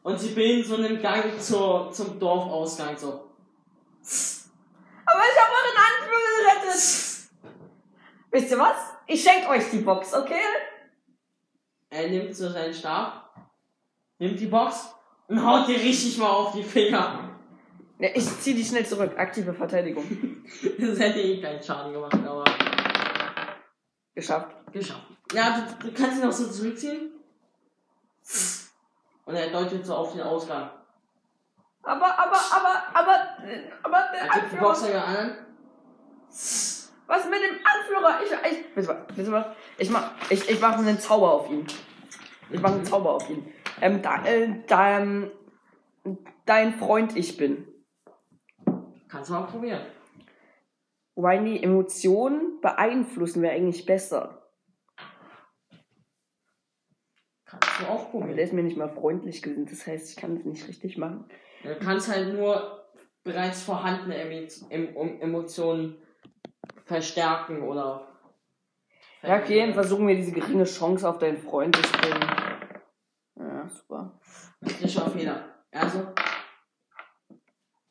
Und 0.07 0.17
sie 0.17 0.29
bilden 0.29 0.63
so 0.63 0.75
einen 0.77 1.01
Gang 1.01 1.37
zur, 1.37 1.91
zum 1.91 2.17
Dorfausgang 2.17 2.95
so. 2.95 3.09
Aber 5.05 5.21
ich 5.21 5.37
habe 5.37 5.51
euren 5.51 5.77
Anführer 5.83 6.61
gerettet. 6.61 6.81
Wisst 8.31 8.51
ihr 8.51 8.57
was? 8.57 8.77
Ich 9.05 9.21
schenk 9.21 9.49
euch 9.49 9.69
die 9.69 9.79
Box, 9.79 10.13
okay? 10.13 10.39
Er 11.89 12.07
nimmt 12.07 12.33
so 12.33 12.49
seinen 12.49 12.73
Stab, 12.73 13.35
nimmt 14.17 14.39
die 14.39 14.45
Box 14.45 14.95
und 15.27 15.45
haut 15.45 15.67
dir 15.67 15.77
richtig 15.77 16.17
mal 16.17 16.29
auf 16.29 16.53
die 16.53 16.63
Finger. 16.63 17.37
Ja, 17.99 18.07
ich 18.13 18.39
zieh 18.39 18.53
die 18.53 18.63
schnell 18.63 18.85
zurück. 18.85 19.11
Aktive 19.17 19.53
Verteidigung. 19.53 20.05
Das 20.79 20.99
hätte 20.99 21.19
eh 21.19 21.41
keinen 21.41 21.61
Schaden 21.61 21.91
gemacht, 21.91 22.15
aber 22.25 22.45
Geschafft. 24.15 24.55
geschafft. 24.71 25.03
Ja, 25.33 25.67
du, 25.81 25.87
du 25.89 25.93
kannst 25.93 26.19
ihn 26.19 26.23
noch 26.25 26.31
so 26.31 26.49
zurückziehen. 26.49 27.11
Und 29.27 29.35
er 29.35 29.49
deutet 29.49 29.85
so 29.85 29.93
auf 29.93 30.13
den 30.13 30.21
Ausgang. 30.21 30.69
Aber, 31.83 32.05
aber, 32.17 32.37
aber, 32.51 32.83
aber, 32.93 33.37
aber 33.83 33.97
der 34.13 34.21
Er 34.21 34.33
Anführer. 34.33 34.69
an 34.69 34.83
den 34.85 34.95
anderen. 34.95 35.37
Was 37.07 37.25
mit 37.29 37.39
dem 37.41 37.57
Anführer? 37.63 38.19
Ich, 38.23 38.31
ich, 38.51 38.75
wisst 38.75 38.89
ihr 38.89 38.95
was? 38.95 39.17
Wisst 39.17 39.29
ihr 39.29 39.33
was? 39.33 39.45
Ich 39.77 39.89
mach, 39.89 40.11
ich, 40.29 40.49
ich 40.49 40.61
mach 40.61 40.77
einen 40.77 40.97
Zauber 40.99 41.31
auf 41.33 41.49
ihn. 41.49 41.67
Ich 42.49 42.61
mach 42.61 42.71
einen 42.71 42.85
Zauber 42.85 43.15
auf 43.15 43.29
ihn. 43.29 43.53
Ähm, 43.81 44.01
da, 44.01 44.23
äh, 44.25 44.63
da, 44.65 44.99
ähm, 44.99 45.31
dein 46.45 46.73
Freund 46.73 47.15
ich 47.17 47.35
bin. 47.35 47.67
Kannst 49.09 49.29
du 49.29 49.33
mal 49.33 49.41
probieren. 49.47 49.81
Wobei 51.15 51.37
die 51.39 51.61
Emotionen 51.61 52.61
beeinflussen 52.61 53.41
wäre 53.41 53.55
eigentlich 53.55 53.85
besser. 53.85 54.36
Kannst 57.59 57.81
du 57.81 57.85
auch 57.87 58.11
probieren. 58.11 58.35
der 58.35 58.45
ist 58.45 58.53
mir 58.53 58.63
nicht 58.63 58.77
mal 58.77 58.89
freundlich 58.89 59.41
gesinnt. 59.41 59.71
Das 59.71 59.85
heißt, 59.85 60.09
ich 60.11 60.15
kann 60.15 60.35
das 60.35 60.45
nicht 60.45 60.67
richtig 60.67 60.97
machen. 60.97 61.25
Du 61.63 61.75
kannst 61.79 62.09
halt 62.09 62.33
nur 62.33 62.85
bereits 63.23 63.61
vorhandene 63.63 64.15
Emotionen 64.69 65.97
verstärken 66.85 67.63
oder. 67.63 68.07
Ja, 69.21 69.39
okay, 69.39 69.59
dann 69.59 69.73
versuchen 69.73 70.07
wir 70.07 70.15
diese 70.15 70.31
geringe 70.31 70.63
Chance 70.63 71.07
auf 71.07 71.17
deinen 71.17 71.37
Freund 71.37 71.75
zu 71.75 71.83
springen. 71.83 72.21
Ja, 73.35 73.67
super. 73.67 74.19
Kritischer 74.63 75.09
Fehler. 75.09 75.43
Also. 75.71 76.07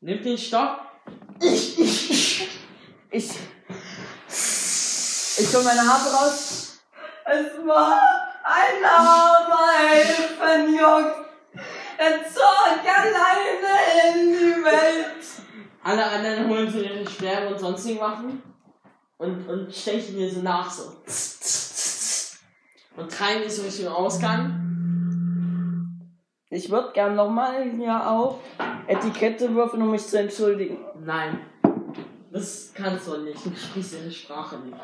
Nimm 0.01 0.23
den 0.23 0.39
Stock. 0.39 0.81
Ich, 1.41 1.79
ich, 1.79 2.49
ich, 3.11 3.31
ich 4.29 5.55
hol 5.55 5.65
meine 5.65 5.81
Harfe 5.81 6.15
raus. 6.15 6.81
Es 7.25 7.67
war 7.67 8.26
ein 8.47 8.85
armer 8.85 9.73
Elfenjunge. 9.93 11.15
Er 11.99 12.25
zog 12.31 12.79
alleine 12.85 13.75
in 14.09 14.33
die 14.33 14.65
Welt. 14.65 15.25
Alle 15.83 16.05
anderen 16.05 16.49
holen 16.49 16.71
so 16.71 16.79
ihre 16.79 17.09
Schwere 17.09 17.49
und 17.49 17.59
sonstigen 17.59 18.01
Waffen 18.01 18.43
und, 19.19 19.49
und 19.49 19.75
stechen 19.75 20.17
dir 20.17 20.31
so 20.31 20.43
nach 20.43 20.71
so. 20.71 21.03
Und 22.97 23.11
treiben 23.13 23.43
dich 23.43 23.55
so 23.55 23.63
Richtung 23.63 23.89
Ausgang. 23.89 24.63
Ich 26.51 26.71
würde 26.71 26.93
gern 26.93 27.17
nochmal 27.17 27.69
hier 27.71 28.09
auf 28.09 28.39
Etikette 28.87 29.53
würfeln, 29.55 29.83
um 29.83 29.91
mich 29.91 30.07
zu 30.07 30.19
entschuldigen. 30.19 30.79
Nein. 31.05 31.41
Das 32.31 32.73
kannst 32.75 33.09
du 33.09 33.17
nicht. 33.19 33.45
Du 33.45 33.57
sprichst 33.57 33.95
ihre 33.95 34.11
Sprache 34.11 34.59
nicht. 34.59 34.77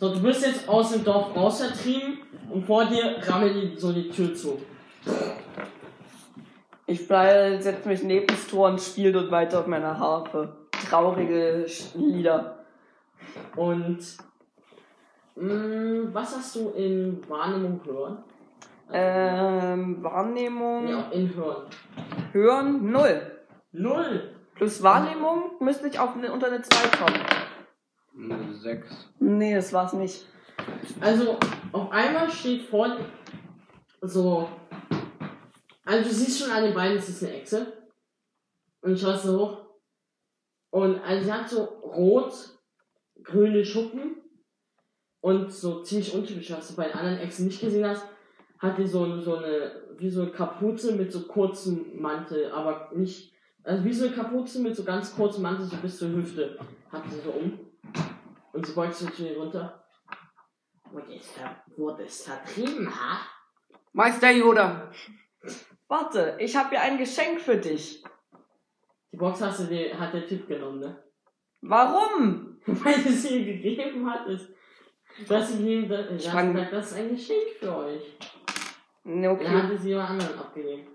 So, 0.00 0.12
du 0.12 0.20
bist 0.22 0.44
jetzt 0.44 0.68
aus 0.68 0.92
dem 0.92 1.04
Dorf 1.04 1.34
raus 1.36 1.58
vertrieben 1.58 2.18
und 2.50 2.66
vor 2.66 2.84
dir 2.84 3.16
rammelt 3.22 3.54
die, 3.54 3.78
so 3.78 3.92
die 3.92 4.08
Tür 4.10 4.34
zu. 4.34 4.60
Ich 6.86 7.08
bleib, 7.08 7.62
setz 7.62 7.84
mich 7.86 8.02
neben 8.02 8.26
das 8.26 8.46
Tor 8.46 8.68
und 8.68 8.80
spiele 8.80 9.12
dort 9.12 9.30
weiter 9.30 9.60
auf 9.60 9.66
meiner 9.66 9.98
Harfe. 9.98 10.56
Traurige 10.90 11.66
Lieder. 11.94 12.58
Und 13.56 13.98
mh, 15.36 16.12
was 16.12 16.36
hast 16.36 16.56
du 16.56 16.70
in 16.70 17.22
Wahrnehmung 17.28 17.80
hören? 17.84 18.18
Ähm, 18.92 20.02
Wahrnehmung, 20.02 20.88
Ja, 20.88 21.08
in 21.10 21.34
Hören. 21.34 21.66
Hören, 22.32 22.90
null. 22.90 23.32
Null. 23.72 24.34
Plus 24.54 24.82
Wahrnehmung 24.82 25.52
müsste 25.60 25.88
ich 25.88 25.98
auf 25.98 26.14
eine, 26.14 26.32
unter 26.32 26.48
eine 26.48 26.60
2 26.62 26.96
kommen. 26.98 28.50
6. 28.52 29.10
Nee, 29.18 29.54
das 29.54 29.72
war's 29.72 29.94
nicht. 29.94 30.26
Also, 31.00 31.38
auf 31.72 31.90
einmal 31.90 32.30
steht 32.30 32.62
vor 32.62 32.96
so. 34.00 34.48
Also, 35.84 36.08
du 36.08 36.14
siehst 36.14 36.40
schon 36.40 36.50
an 36.50 36.64
den 36.64 36.74
Beinen, 36.74 36.96
es 36.96 37.08
ist 37.08 37.22
eine 37.22 37.34
Echse. 37.34 37.84
Und 38.80 38.98
schaust 38.98 39.24
so 39.24 39.38
hoch. 39.38 39.64
Und 40.70 41.00
also, 41.00 41.24
sie 41.24 41.32
hat 41.32 41.48
so 41.48 41.64
rot-grüne 41.64 43.64
Schuppen. 43.64 44.16
Und 45.20 45.50
so 45.50 45.82
ziemlich 45.82 46.14
untypisch, 46.14 46.50
was 46.50 46.68
du 46.68 46.76
bei 46.76 46.84
den 46.84 46.98
anderen 46.98 47.18
Echsen 47.18 47.46
nicht 47.46 47.60
gesehen 47.60 47.86
hast, 47.86 48.04
hat 48.58 48.78
die 48.78 48.86
so, 48.86 49.20
so 49.20 49.36
eine, 49.36 49.82
wie 49.96 50.10
so 50.10 50.22
eine 50.22 50.30
Kapuze 50.30 50.94
mit 50.94 51.12
so 51.12 51.22
kurzem 51.22 52.00
Mantel, 52.00 52.50
aber 52.50 52.90
nicht, 52.94 53.32
also 53.62 53.84
wie 53.84 53.92
so 53.92 54.06
eine 54.06 54.14
Kapuze 54.14 54.60
mit 54.60 54.76
so 54.76 54.84
ganz 54.84 55.14
kurzem 55.14 55.42
Mantel, 55.42 55.66
so 55.66 55.76
bis 55.76 55.98
zur 55.98 56.10
Hüfte, 56.10 56.58
hat 56.90 57.02
sie 57.10 57.20
so 57.20 57.30
um. 57.30 57.58
Und 58.52 58.66
sie 58.66 58.72
beugt 58.72 58.94
sich 58.94 59.12
zu 59.14 59.22
dir 59.22 59.36
runter. 59.36 59.83
Wurde 60.94 61.14
es, 61.16 61.26
ver 61.32 61.56
wurde 61.76 62.04
es 62.04 62.22
vertrieben, 62.22 62.88
ha? 62.88 63.18
Meister 63.92 64.30
Yoda. 64.30 64.90
Warte, 65.88 66.36
ich 66.38 66.54
habe 66.56 66.70
hier 66.70 66.82
ein 66.82 66.98
Geschenk 66.98 67.40
für 67.40 67.56
dich. 67.56 68.02
Die 69.12 69.16
Box 69.16 69.40
hast 69.40 69.60
du 69.60 69.64
dir, 69.64 69.98
hat 69.98 70.14
der 70.14 70.26
Typ 70.26 70.46
genommen, 70.48 70.80
ne? 70.80 71.02
Warum? 71.62 72.60
Weil 72.66 73.02
du 73.02 73.10
sie 73.12 73.38
ihm 73.38 73.44
gegeben 73.62 74.10
hattest. 74.10 74.50
Du 75.28 75.34
hast 75.34 75.50
ihm 75.52 75.58
gegeben, 75.58 75.88
da- 75.88 76.02
du 76.02 76.14
hast 76.14 76.28
fang- 76.28 76.52
gesagt, 76.54 76.72
das 76.72 76.90
ist 76.92 76.96
ein 76.98 77.10
Geschenk 77.10 77.48
für 77.58 77.76
euch. 77.76 78.16
Nee, 79.04 79.26
Dann 79.26 79.36
okay. 79.36 79.48
hatte 79.48 79.78
sie 79.78 79.88
jemand 79.90 80.10
anderen 80.10 80.38
abgegeben. 80.38 80.86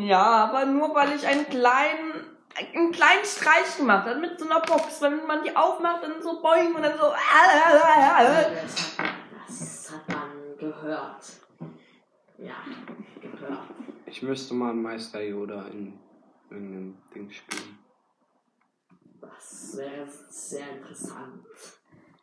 Ja, 0.00 0.22
aber 0.22 0.66
nur 0.66 0.94
weil 0.94 1.14
ich 1.16 1.26
einen 1.26 1.46
kleinen, 1.48 2.12
einen 2.74 2.92
kleinen 2.92 3.24
Streich 3.24 3.76
gemacht 3.78 4.06
habe 4.06 4.20
mit 4.20 4.38
so 4.38 4.44
einer 4.44 4.60
Box. 4.60 5.00
Wenn 5.02 5.26
man 5.26 5.42
die 5.42 5.54
aufmacht, 5.56 6.02
dann 6.04 6.20
so 6.22 6.40
boing 6.42 6.74
und 6.74 6.82
dann 6.82 6.96
so. 6.98 7.06
Das 8.62 8.96
gehört. 10.90 11.24
Ja, 12.38 12.56
gehört. 13.20 13.58
Ich 14.06 14.22
müsste 14.22 14.54
mal 14.54 14.74
Meister 14.74 15.22
Yoda 15.22 15.66
in 15.68 15.98
irgendeinem 16.50 16.96
Ding 17.14 17.30
spielen. 17.30 17.78
Das 19.20 19.76
wäre 19.76 20.06
sehr 20.30 20.68
interessant. 20.78 21.44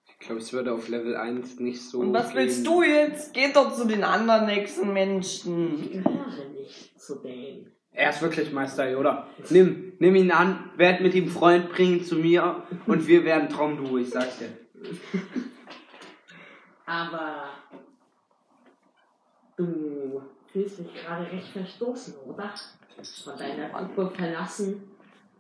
Ich 0.07 0.19
glaube, 0.19 0.41
es 0.41 0.51
würde 0.51 0.73
auf 0.73 0.89
Level 0.89 1.15
1 1.15 1.59
nicht 1.59 1.81
so. 1.81 1.99
Und 1.99 2.13
was 2.13 2.29
gehen. 2.29 2.37
willst 2.37 2.67
du 2.67 2.81
jetzt? 2.83 3.33
Geh 3.33 3.53
doch 3.53 3.73
zu 3.73 3.85
den 3.87 4.03
anderen 4.03 4.47
nächsten 4.47 4.87
Ich 4.87 4.93
Menschen. 4.93 6.03
gehöre 6.03 6.49
nicht 6.49 6.99
zu 6.99 7.15
denen. 7.15 7.71
Er 7.91 8.09
ist 8.09 8.21
wirklich 8.21 8.51
Meister 8.51 8.89
Yoda. 8.89 9.27
Nimm, 9.49 9.93
nimm 9.99 10.15
ihn 10.15 10.31
an, 10.31 10.71
werd 10.75 11.01
mit 11.01 11.15
ihm 11.15 11.29
Freund, 11.29 11.69
bring 11.71 11.97
ihn 11.99 12.03
zu 12.03 12.15
mir 12.15 12.63
und 12.85 13.07
wir 13.07 13.23
werden 13.23 13.49
Traumduo, 13.49 13.97
ich 13.97 14.09
sag's 14.09 14.37
dir. 14.39 14.49
Aber 16.85 17.45
du 19.57 20.21
fühlst 20.51 20.79
dich 20.79 20.93
gerade 20.93 21.29
recht 21.29 21.49
verstoßen, 21.49 22.15
oder? 22.25 22.53
Von 23.23 23.37
deiner 23.37 23.69
Gruppe 23.69 24.09
verlassen, 24.15 24.91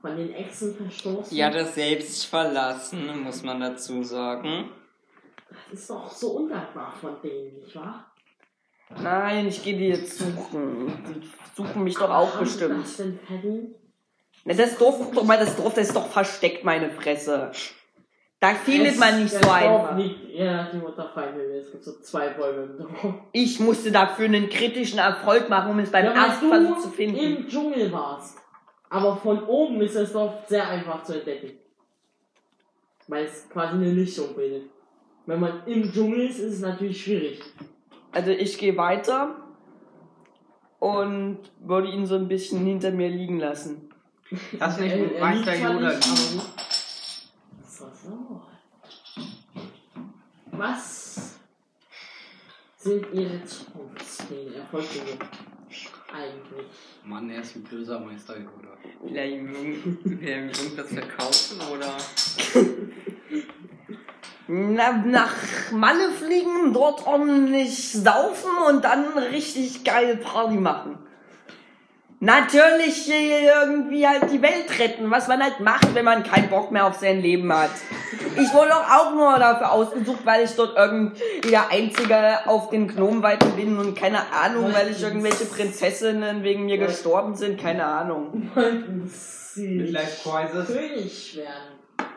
von 0.01 0.15
den 0.15 0.33
Echsen 0.33 0.75
verstoßen. 0.75 1.35
Ja, 1.35 1.49
das 1.49 1.73
selbst 1.73 2.25
verlassen, 2.25 3.23
muss 3.23 3.41
man 3.41 3.59
dazu 3.59 4.03
sagen. 4.03 4.69
Das 5.49 5.79
ist 5.79 5.89
doch 5.89 6.11
so 6.11 6.31
undankbar 6.31 6.93
von 6.99 7.15
denen, 7.23 7.61
nicht 7.61 7.75
wahr? 7.75 8.11
Nein, 9.01 9.47
ich 9.47 9.63
gehe 9.63 9.77
die 9.77 9.87
jetzt 9.87 10.17
suchen. 10.17 10.93
Die 11.09 11.29
suchen 11.55 11.83
mich 11.83 11.95
doch 11.95 12.09
auch 12.09 12.37
bestimmt. 12.37 12.85
Das 12.85 12.97
denn? 12.97 13.19
Na, 14.45 14.53
das 14.53 14.77
Dorf, 14.77 14.97
guck 14.99 15.13
doch 15.13 15.23
mal, 15.23 15.39
das 15.39 15.55
Dorf, 15.55 15.73
das 15.73 15.87
ist 15.87 15.95
doch 15.95 16.07
versteckt, 16.07 16.63
meine 16.63 16.89
Fresse. 16.89 17.51
Da 18.39 18.53
findet 18.53 18.99
man 18.99 19.19
nicht 19.23 19.33
so 19.33 19.39
Dorf 19.39 19.51
einfach. 19.53 19.97
Liegt, 19.97 20.29
ja, 20.29 20.69
die 20.71 20.77
Mutter 20.77 21.09
Feindin, 21.13 21.49
es 21.59 21.71
gibt 21.71 21.83
so 21.83 21.93
zwei 22.01 22.29
Bäume 22.29 22.63
im 22.63 22.77
Dorf. 22.77 23.13
Ich 23.31 23.59
musste 23.59 23.91
dafür 23.91 24.25
einen 24.25 24.47
kritischen 24.47 24.99
Erfolg 24.99 25.49
machen, 25.49 25.71
um 25.71 25.79
es 25.79 25.91
beim 25.91 26.05
Ja, 26.05 26.27
ersten 26.27 26.51
weil 26.51 26.61
Versuch 26.65 26.81
zu 26.83 26.89
du 26.89 26.93
finden. 26.95 27.17
im 27.17 27.47
Dschungel 27.47 27.91
warst. 27.91 28.37
Aber 28.89 29.17
von 29.17 29.43
oben 29.43 29.81
ist 29.81 29.95
das 29.95 30.13
Dorf 30.13 30.47
sehr 30.47 30.67
einfach 30.69 31.03
zu 31.03 31.13
entdecken. 31.17 31.57
Weil 33.07 33.25
es 33.25 33.49
quasi 33.49 33.73
eine 33.73 33.91
Lichtung 33.91 34.35
bildet. 34.35 34.69
Wenn 35.25 35.39
man 35.39 35.65
im 35.65 35.91
Dschungel 35.91 36.29
ist, 36.29 36.37
ist 36.39 36.53
es 36.55 36.59
natürlich 36.61 37.03
schwierig. 37.03 37.41
Also 38.11 38.31
ich 38.31 38.57
gehe 38.57 38.77
weiter 38.77 39.35
und 40.79 41.39
würde 41.59 41.89
ihn 41.89 42.05
so 42.05 42.15
ein 42.15 42.27
bisschen 42.27 42.63
hinter 42.65 42.91
mir 42.91 43.09
liegen 43.09 43.39
lassen. 43.39 43.89
Das 44.59 44.79
nicht 44.79 44.91
Er- 44.93 44.99
mit 44.99 45.13
er 45.13 45.21
Meister 45.21 45.55
Yoda 45.55 45.89
nicht, 45.95 46.05
liegen. 46.05 46.39
aber- 46.41 46.63
So, 47.69 47.85
so. 47.93 48.41
Was 50.57 51.35
sind 52.77 53.05
Ihre 53.13 53.43
Zukunftspläne, 53.45 54.55
Erfolgspläne 54.55 55.19
eigentlich? 56.13 56.65
Mann, 57.03 57.29
er 57.29 57.41
ist 57.41 57.55
ein 57.57 57.63
böser 57.63 57.99
Meister 57.99 58.35
Yoda. 58.37 58.77
Will 59.01 59.15
er 59.15 59.25
ihm 59.27 59.53
irgend- 59.53 60.05
will 60.05 60.27
er 60.27 60.37
ihm 60.39 60.49
irgendwas 60.49 60.87
verkaufen 60.87 61.59
oder? 61.71 61.97
Na, 64.47 64.93
nach 65.05 65.35
Malle 65.71 66.09
fliegen, 66.11 66.73
dort 66.73 67.05
ordentlich 67.05 67.91
saufen 67.91 68.49
und 68.69 68.83
dann 68.83 69.17
richtig 69.17 69.83
geile 69.83 70.15
Party 70.17 70.55
machen. 70.55 70.97
Natürlich 72.19 73.11
äh, 73.11 73.45
irgendwie 73.47 74.07
halt 74.07 74.31
die 74.31 74.41
Welt 74.41 74.79
retten, 74.79 75.11
was 75.11 75.27
man 75.27 75.41
halt 75.43 75.59
macht, 75.59 75.93
wenn 75.93 76.03
man 76.05 76.23
keinen 76.23 76.49
Bock 76.49 76.71
mehr 76.71 76.87
auf 76.87 76.95
sein 76.95 77.21
Leben 77.21 77.53
hat. 77.53 77.69
Ich 78.35 78.51
wurde 78.53 78.69
doch 78.69 78.89
auch 78.89 79.13
nur 79.13 79.37
dafür 79.37 79.71
ausgesucht, 79.71 80.25
weil 80.25 80.43
ich 80.45 80.55
dort 80.55 80.75
irgendwie 80.75 81.21
der 81.51 81.69
Einzige 81.69 82.47
auf 82.47 82.69
den 82.71 82.87
Gnomenweiten 82.87 83.51
bin 83.55 83.77
und 83.77 83.95
keine 83.95 84.31
Ahnung, 84.31 84.73
weil 84.73 84.89
ich 84.89 85.01
irgendwelche 85.03 85.45
Prinzessinnen 85.45 86.41
wegen 86.43 86.65
mir 86.65 86.79
gestorben 86.79 87.35
sind, 87.35 87.61
keine 87.61 87.85
Ahnung. 87.85 88.49
Wollten 88.55 89.07
Sie 89.07 89.67
Midlife 89.77 90.27
Crisis. 90.29 90.67
König 90.75 91.37
werden? 91.37 92.07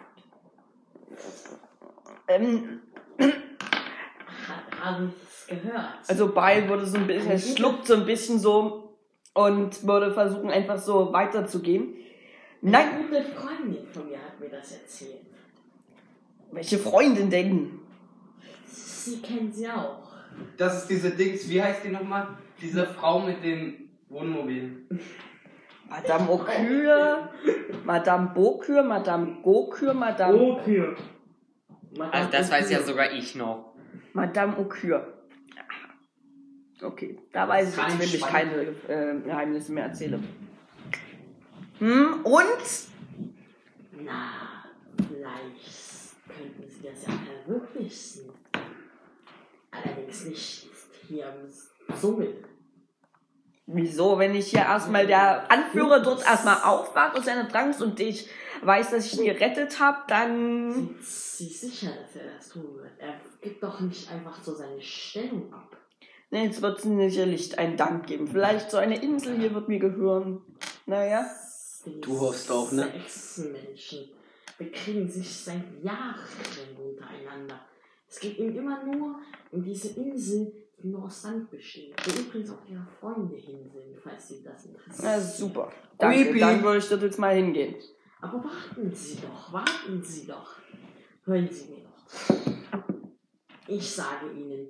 Ähm, 2.28 2.80
Hat- 3.18 4.80
Haben 4.82 5.12
Sie 5.46 5.52
es 5.52 5.62
gehört? 5.62 5.88
Also 6.08 6.32
Beil 6.32 6.68
würde 6.68 6.86
so 6.86 6.96
ein 6.96 7.06
bisschen, 7.06 7.30
er 7.30 7.38
schluckt 7.38 7.86
so 7.86 7.94
ein 7.94 8.06
bisschen 8.06 8.38
so 8.38 8.79
und 9.34 9.86
würde 9.86 10.12
versuchen 10.12 10.50
einfach 10.50 10.78
so 10.78 11.12
weiterzugehen. 11.12 11.94
Nein, 12.62 12.88
Eine 12.90 13.04
gute 13.04 13.22
Freundin 13.22 13.86
von 13.86 14.08
mir 14.08 14.18
hat 14.18 14.38
mir 14.38 14.48
das 14.50 14.72
erzählt. 14.72 15.20
welche 16.52 16.78
Freundin 16.78 17.30
denn? 17.30 17.78
Sie 18.66 19.20
kennen 19.22 19.52
sie 19.52 19.68
auch. 19.68 20.10
Das 20.56 20.82
ist 20.82 20.88
diese 20.90 21.10
Dings, 21.10 21.48
wie 21.48 21.62
heißt 21.62 21.84
die 21.84 21.88
nochmal? 21.88 22.28
Diese 22.60 22.86
Frau 22.86 23.20
mit 23.20 23.42
dem 23.42 23.88
Wohnmobil. 24.08 24.86
Madame 25.88 26.30
Okür, 26.30 27.30
Madame 27.84 28.30
Bokür, 28.34 28.82
Madame 28.82 29.38
Gokür, 29.42 29.94
Madame, 29.94 30.38
Okay. 30.38 30.94
Also 32.12 32.30
das 32.30 32.50
weiß 32.50 32.70
ja 32.70 32.82
sogar 32.82 33.10
ich 33.12 33.34
noch. 33.34 33.72
Madame 34.12 34.56
Okür. 34.58 35.19
Okay, 36.82 37.18
da 37.32 37.46
weiß 37.46 37.70
ich 37.70 37.76
jetzt 37.76 37.88
nämlich 37.88 38.18
Schwein. 38.18 38.30
keine 38.30 38.62
äh, 38.88 39.20
Geheimnisse 39.20 39.72
mehr 39.72 39.84
erzähle. 39.84 40.20
Hm, 41.78 42.20
und? 42.24 42.46
Na, 44.02 44.64
vielleicht 44.96 46.26
könnten 46.28 46.68
Sie 46.68 46.82
das 46.82 47.06
ja 47.06 47.12
verwirklichen. 47.44 48.32
Allerdings 49.70 50.24
nicht 50.24 50.68
hier 51.06 51.26
im 51.26 51.96
Summel. 51.96 52.44
Wieso, 53.66 54.18
wenn 54.18 54.34
ich 54.34 54.48
hier 54.48 54.60
erstmal 54.60 55.06
der 55.06 55.50
Anführer 55.50 56.00
dort 56.00 56.24
erstmal 56.24 56.60
aufwacht 56.62 57.16
aus 57.16 57.24
seiner 57.24 57.48
Trance 57.48 57.84
und 57.84 58.00
ich 58.00 58.28
weiß, 58.62 58.90
dass 58.90 59.06
ich 59.06 59.18
ihn 59.18 59.26
gerettet 59.26 59.78
habe, 59.78 59.98
dann 60.08 60.72
Sind 60.72 61.04
Sie 61.04 61.46
sicher, 61.48 61.90
dass 62.02 62.16
er 62.16 62.34
das 62.34 62.48
tun 62.48 62.76
wird? 62.76 62.98
Er 62.98 63.14
gibt 63.40 63.62
doch 63.62 63.78
nicht 63.80 64.10
einfach 64.10 64.42
so 64.42 64.54
seine 64.54 64.80
Stellung 64.82 65.52
ab. 65.52 65.79
Nee, 66.30 66.44
jetzt 66.44 66.62
wird 66.62 66.78
es 66.78 66.84
sicherlich 66.84 67.58
einen 67.58 67.76
Dank 67.76 68.06
geben. 68.06 68.28
Vielleicht 68.28 68.70
so 68.70 68.76
eine 68.76 69.02
Insel 69.02 69.36
hier 69.36 69.52
wird 69.54 69.68
mir 69.68 69.80
gehören. 69.80 70.42
Naja. 70.86 71.26
Du 72.02 72.20
hoffst 72.20 72.50
auch, 72.50 72.70
ne? 72.72 72.92
Echsenmenschen 72.94 74.10
bekriegen 74.60 75.08
sich 75.08 75.34
seit 75.42 75.82
Jahren 75.82 76.14
untereinander. 76.78 77.60
Es 78.06 78.20
geht 78.20 78.38
ihnen 78.38 78.54
immer 78.54 78.84
nur 78.84 79.16
um 79.50 79.64
diese 79.64 79.98
Insel, 79.98 80.52
die 80.82 80.88
nur 80.88 81.04
aus 81.04 81.22
Sand 81.22 81.50
besteht. 81.50 81.94
Wo 82.04 82.20
übrigens 82.20 82.50
auch 82.50 82.68
ihre 82.68 82.86
Freunde 83.00 83.36
hin 83.36 83.70
sind, 83.72 83.96
falls 84.02 84.28
sie 84.28 84.42
das 84.42 84.66
interessiert. 84.66 85.02
Na, 85.02 85.20
super. 85.20 85.72
Danke, 85.96 86.24
Creepy. 86.24 86.40
dann 86.40 86.62
würde 86.62 86.78
ich 86.78 86.88
dort 86.88 87.02
jetzt 87.02 87.18
mal 87.18 87.34
hingehen. 87.34 87.74
Aber 88.20 88.44
warten 88.44 88.94
Sie 88.94 89.16
doch, 89.16 89.52
warten 89.52 90.02
Sie 90.02 90.26
doch. 90.26 90.56
Hören 91.24 91.48
Sie 91.50 91.70
mir 91.70 91.78
doch. 91.78 92.84
Ich 93.66 93.90
sage 93.90 94.30
Ihnen, 94.36 94.68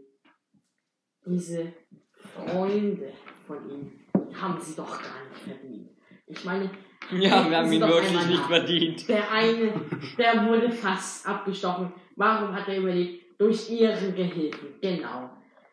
diese 1.31 1.73
Freunde 2.14 3.12
von 3.47 3.59
die 3.69 4.35
haben 4.35 4.61
Sie 4.61 4.75
doch 4.75 4.90
gar 4.90 5.29
nicht 5.29 5.43
verdient. 5.45 5.90
Ich 6.27 6.45
meine, 6.45 6.71
Ja, 7.12 7.49
wir 7.49 7.59
haben 7.59 7.73
ihn 7.73 7.81
wirklich 7.81 8.27
nicht 8.27 8.45
verdient. 8.45 9.09
Der 9.09 9.31
eine, 9.31 9.73
der 10.16 10.47
wurde 10.47 10.71
fast 10.71 11.27
abgestochen. 11.27 11.93
Warum 12.16 12.55
hat 12.55 12.69
er 12.69 12.79
überlebt? 12.79 13.38
Durch 13.38 13.71
ihren 13.71 14.14
Gehilfen, 14.14 14.69
genau. 14.81 15.31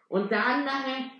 Und 0.07 0.31
der 0.31 0.45
andere, 0.45 1.11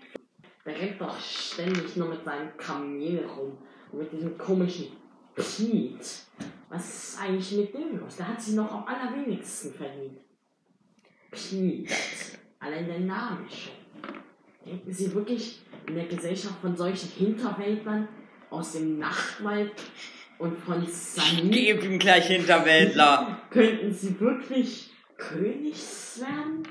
der 0.64 0.80
rennt 0.80 1.00
doch 1.00 1.18
ständig 1.20 1.94
nur 1.96 2.08
mit 2.08 2.24
seinem 2.24 2.56
Kamel 2.56 3.24
rum. 3.26 3.58
Und 3.92 3.98
mit 4.00 4.12
diesem 4.12 4.36
komischen 4.36 4.88
Pete. 5.34 5.98
Was 6.68 7.12
ist 7.12 7.20
eigentlich 7.20 7.52
mit 7.52 7.74
dem 7.74 7.98
los? 7.98 8.16
Der 8.16 8.28
hat 8.28 8.40
sie 8.40 8.54
noch 8.54 8.70
am 8.72 8.84
allerwenigsten 8.84 9.72
verdient. 9.72 10.18
Pete. 11.30 11.94
Allein 12.58 12.86
der 12.86 13.00
Name 13.00 13.46
schon. 13.48 13.72
Denken 14.68 14.92
Sie 14.92 15.14
wirklich 15.14 15.60
in 15.86 15.94
der 15.94 16.04
Gesellschaft 16.04 16.60
von 16.60 16.76
solchen 16.76 17.08
Hinterwäldlern 17.08 18.06
aus 18.50 18.72
dem 18.72 18.98
Nachtwald 18.98 19.72
und 20.38 20.58
von 20.58 20.86
Sanit 20.86 21.52
Gib 21.52 21.84
ihm 21.84 21.98
gleich 21.98 22.26
Hinterwäldler. 22.26 23.40
Könnten 23.50 23.90
sie 23.94 24.20
wirklich 24.20 24.90
Königs 25.16 26.20
werden? 26.20 26.68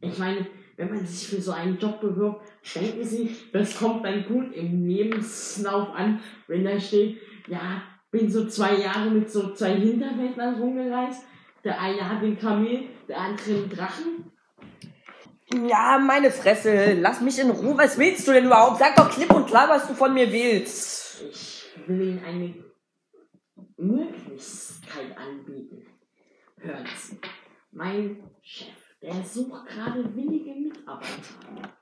Ich 0.00 0.18
meine, 0.18 0.46
wenn 0.76 0.88
man 0.88 1.04
sich 1.04 1.28
für 1.28 1.42
so 1.42 1.50
einen 1.50 1.78
Job 1.78 2.00
bewirbt, 2.00 2.46
denken 2.76 3.04
Sie, 3.04 3.34
das 3.52 3.76
kommt 3.76 4.04
dann 4.04 4.24
gut 4.26 4.54
im 4.54 4.86
Lebenslauf 4.86 5.90
an, 5.90 6.20
wenn 6.46 6.64
da 6.64 6.78
steht, 6.78 7.20
ja, 7.48 7.82
bin 8.12 8.30
so 8.30 8.46
zwei 8.46 8.76
Jahre 8.76 9.10
mit 9.10 9.28
so 9.28 9.52
zwei 9.52 9.74
Hinterwäldlern 9.74 10.60
rumgereist. 10.60 11.24
Der 11.64 11.80
eine 11.80 12.08
hat 12.08 12.22
den 12.22 12.38
Kamel, 12.38 12.84
der 13.08 13.18
andere 13.18 13.52
den 13.52 13.68
Drachen. 13.68 14.30
Ja, 15.52 15.98
meine 15.98 16.30
Fresse, 16.30 16.94
lass 16.94 17.20
mich 17.20 17.38
in 17.40 17.50
Ruhe. 17.50 17.76
Was 17.76 17.98
willst 17.98 18.26
du 18.28 18.32
denn 18.32 18.46
überhaupt? 18.46 18.78
Sag 18.78 18.94
doch 18.94 19.10
klipp 19.10 19.32
und 19.32 19.46
klar, 19.46 19.68
was 19.68 19.88
du 19.88 19.94
von 19.94 20.14
mir 20.14 20.30
willst. 20.30 21.22
Ich 21.28 21.66
will 21.86 22.00
Ihnen 22.02 22.24
eine 22.24 22.54
Möglichkeit 23.76 25.16
anbieten. 25.16 25.86
Hören 26.56 26.86
Sie, 26.96 27.18
mein 27.72 28.30
Chef, 28.42 28.68
der 29.02 29.24
sucht 29.24 29.66
gerade 29.66 30.14
willige 30.14 30.54
Mitarbeiter. 30.54 31.74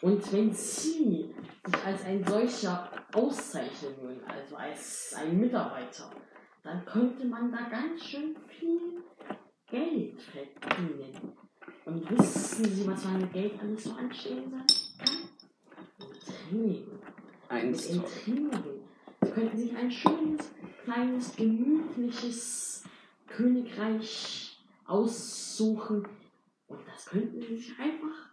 Und 0.00 0.32
wenn 0.32 0.52
Sie 0.52 1.34
sich 1.64 1.84
als 1.84 2.04
ein 2.04 2.24
solcher 2.24 2.90
auszeichnen 3.12 3.94
würden, 4.00 4.24
also 4.24 4.56
als 4.56 5.14
ein 5.16 5.38
Mitarbeiter, 5.38 6.10
dann 6.64 6.84
könnte 6.84 7.24
man 7.26 7.52
da 7.52 7.68
ganz 7.70 8.02
schön 8.04 8.36
viel 8.48 9.04
Geld 9.68 10.20
verdienen. 10.20 11.36
Und 11.92 12.10
wissen 12.10 12.64
Sie, 12.64 12.86
was 12.86 13.04
man 13.04 13.20
mit 13.20 13.34
Geld 13.34 13.60
alles 13.60 13.84
so 13.84 13.92
anstellen 13.92 14.50
kann? 14.50 14.64
Intrigen. 16.50 16.98
Eins. 17.50 17.86
Intrigen 17.86 18.50
könnten 19.20 19.58
sich 19.58 19.76
ein 19.76 19.90
schönes, 19.90 20.50
kleines, 20.84 21.36
gemütliches 21.36 22.84
Königreich 23.26 24.58
aussuchen 24.86 26.08
und 26.68 26.80
das 26.86 27.04
könnten 27.04 27.42
sie 27.42 27.56
sich 27.56 27.78
einfach 27.78 28.30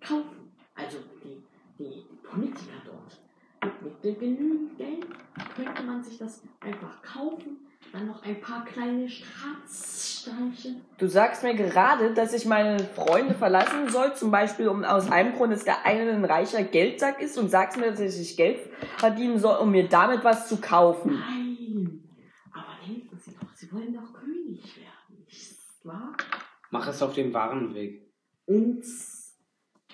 kaufen. 0.00 0.50
Also 0.74 0.96
die, 1.22 1.42
die, 1.78 2.04
die 2.10 2.16
Politiker 2.26 2.80
dort. 2.86 3.20
Mit 3.82 4.02
dem 4.02 4.18
genügend 4.18 4.78
Geld 4.78 5.06
könnte 5.54 5.82
man 5.82 6.02
sich 6.02 6.16
das 6.16 6.42
einfach 6.60 7.02
kaufen, 7.02 7.58
dann 7.92 8.06
noch 8.06 8.22
ein 8.22 8.40
paar 8.40 8.64
kleine 8.64 9.06
Staatsstreiche. 9.08 10.76
Du 10.98 11.06
sagst 11.06 11.42
mir 11.42 11.54
gerade, 11.54 12.14
dass 12.14 12.32
ich 12.32 12.46
meine 12.46 12.78
Freunde 12.78 13.34
verlassen 13.34 13.88
soll, 13.90 14.14
zum 14.14 14.30
Beispiel 14.30 14.68
um, 14.68 14.82
aus 14.82 15.10
einem 15.10 15.34
Grund, 15.34 15.52
dass 15.52 15.64
der 15.64 15.84
eine 15.84 16.10
ein 16.10 16.24
reicher 16.24 16.62
Geldsack 16.62 17.20
ist 17.20 17.36
und 17.36 17.50
sagst 17.50 17.78
mir, 17.78 17.90
dass 17.90 18.00
ich 18.00 18.36
Geld 18.36 18.60
verdienen 18.96 19.38
soll, 19.38 19.58
um 19.58 19.70
mir 19.70 19.88
damit 19.88 20.24
was 20.24 20.48
zu 20.48 20.60
kaufen. 20.60 21.20
Nein, 21.20 22.02
aber 22.50 22.76
denken 22.86 23.18
Sie 23.18 23.34
doch, 23.38 23.54
Sie 23.54 23.70
wollen 23.70 23.92
doch 23.92 24.12
König 24.14 24.76
werden, 24.76 25.24
nicht 25.26 25.56
wahr? 25.84 26.16
Mach 26.70 26.88
es 26.88 27.02
auf 27.02 27.12
dem 27.12 27.32
wahren 27.34 27.74
Weg. 27.74 28.10
Und 28.46 28.82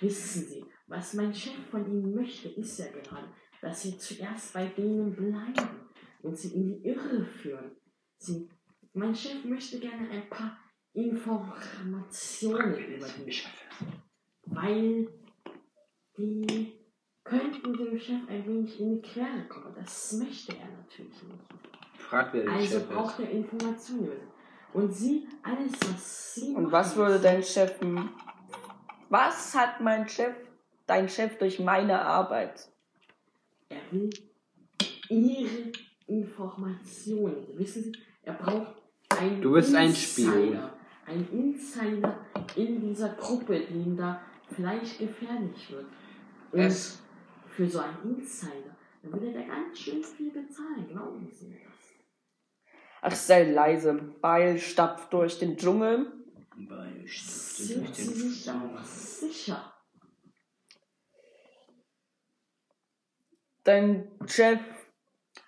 wissen 0.00 0.46
Sie, 0.46 0.64
was 0.86 1.14
mein 1.14 1.34
Chef 1.34 1.66
von 1.70 1.84
Ihnen 1.84 2.14
möchte, 2.14 2.48
ist 2.50 2.78
ja 2.78 2.86
gerade, 2.86 3.28
dass 3.60 3.82
Sie 3.82 3.98
zuerst 3.98 4.54
bei 4.54 4.66
denen 4.66 5.14
bleiben 5.14 5.88
und 6.22 6.38
Sie 6.38 6.54
in 6.54 6.66
die 6.66 6.88
Irre 6.88 7.24
führen. 7.24 7.72
Sie, 8.18 8.48
mein 8.94 9.14
Chef 9.14 9.44
möchte 9.44 9.78
gerne 9.78 10.08
ein 10.10 10.28
paar 10.28 10.56
Informationen 10.92 12.74
über 12.76 13.06
die, 13.06 13.32
weil 14.46 15.08
die 16.16 16.72
könnten 17.24 17.74
dem 17.74 17.98
Chef 17.98 18.28
ein 18.28 18.46
wenig 18.46 18.80
in 18.80 18.96
die 18.96 19.02
Quere 19.08 19.46
kommen. 19.48 19.74
Das 19.76 20.12
möchte 20.14 20.56
er 20.56 20.68
natürlich 20.68 21.22
nicht. 21.22 21.44
Frag, 21.98 22.32
wer 22.32 22.44
der 22.44 22.52
Also 22.52 22.78
Chef 22.80 22.88
braucht 22.88 23.18
ist. 23.18 23.26
er 23.26 23.30
Informationen. 23.30 24.20
Und 24.72 24.92
Sie, 24.92 25.28
alles 25.42 25.72
was 25.80 26.34
Sie 26.34 26.54
Und 26.54 26.72
was 26.72 26.96
würde 26.96 27.20
dein 27.20 27.42
Chef. 27.42 27.74
Was 29.08 29.54
hat 29.54 29.80
mein 29.80 30.08
Chef, 30.08 30.34
dein 30.86 31.08
Chef 31.08 31.38
durch 31.38 31.58
meine 31.58 32.00
Arbeit? 32.00 32.68
Er 33.68 33.80
will 33.90 34.10
Ihre 35.08 35.72
Informationen. 36.06 37.46
Wissen 37.56 37.84
Sie, 37.84 37.92
er 38.28 38.34
braucht 38.34 38.74
einen 39.18 39.40
Du 39.40 39.52
bist 39.52 39.74
ein 39.74 39.86
Insider. 39.86 40.30
Spion. 40.32 40.70
Ein 41.06 41.28
Insider 41.32 42.18
in 42.56 42.80
dieser 42.80 43.08
Gruppe, 43.14 43.60
die 43.60 43.74
ihm 43.74 43.96
da 43.96 44.20
vielleicht 44.54 44.98
gefährlich 44.98 45.70
wird. 45.70 45.86
Und 46.52 46.60
Es- 46.60 47.00
für 47.50 47.66
so 47.68 47.78
einen 47.80 48.18
Insider, 48.18 48.76
da 49.02 49.12
will 49.12 49.28
er 49.28 49.40
da 49.40 49.46
ganz 49.46 49.78
schön 49.78 50.02
viel 50.04 50.30
bezahlen, 50.30 50.86
glauben 50.88 51.28
Sie 51.32 51.46
mir 51.48 51.60
das. 51.64 51.74
Ach, 53.00 53.12
sei 53.14 53.50
leise. 53.50 53.94
Beil 54.20 54.58
stapft 54.58 55.12
durch 55.12 55.38
den 55.38 55.56
Dschungel. 55.56 56.12
Sind 57.06 57.94
Sie 57.94 58.04
sich 58.04 58.50
auch 58.50 58.84
sicher? 58.84 59.72
Dein 63.64 64.08
Chef 64.26 64.60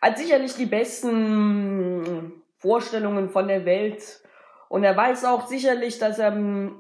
hat 0.00 0.18
sicherlich 0.18 0.54
die 0.54 0.66
besten 0.66 2.39
Vorstellungen 2.60 3.30
von 3.30 3.48
der 3.48 3.64
Welt. 3.64 4.22
Und 4.68 4.84
er 4.84 4.96
weiß 4.96 5.24
auch 5.24 5.46
sicherlich, 5.46 5.98
dass 5.98 6.18
er 6.18 6.32
ähm, 6.32 6.76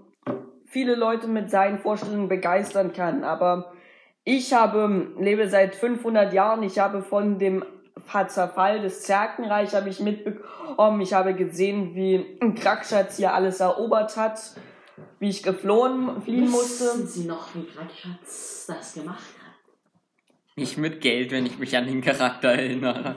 viele 0.66 0.94
Leute 0.94 1.26
mit 1.26 1.50
seinen 1.50 1.78
Vorstellungen 1.78 2.28
begeistern 2.28 2.92
kann. 2.92 3.24
Aber 3.24 3.72
ich 4.24 4.52
habe, 4.52 5.12
lebe 5.18 5.48
seit 5.48 5.74
500 5.74 6.32
Jahren, 6.32 6.62
ich 6.62 6.78
habe 6.78 7.02
von 7.02 7.38
dem 7.38 7.64
Zerfall 8.28 8.80
des 8.80 9.02
Zerkenreich 9.02 9.74
habe 9.74 9.88
ich 9.88 10.00
mitbekommen. 10.00 11.00
Ich 11.00 11.12
habe 11.12 11.34
gesehen, 11.34 11.94
wie 11.94 12.38
Krakschatz 12.60 13.16
hier 13.16 13.34
alles 13.34 13.60
erobert 13.60 14.16
hat, 14.16 14.40
wie 15.18 15.28
ich 15.28 15.42
geflohen, 15.42 16.22
fliehen 16.22 16.44
Wissen 16.44 16.52
musste. 16.52 17.06
Sie 17.06 17.24
noch, 17.24 17.54
wie 17.54 17.64
Krakschatz 17.64 18.66
das 18.66 18.94
gemacht 18.94 19.18
hat? 19.18 20.56
Nicht 20.56 20.76
mit 20.76 21.00
Geld, 21.00 21.30
wenn 21.30 21.46
ich 21.46 21.58
mich 21.58 21.76
an 21.76 21.86
den 21.86 22.02
Charakter 22.02 22.48
erinnere. 22.48 23.16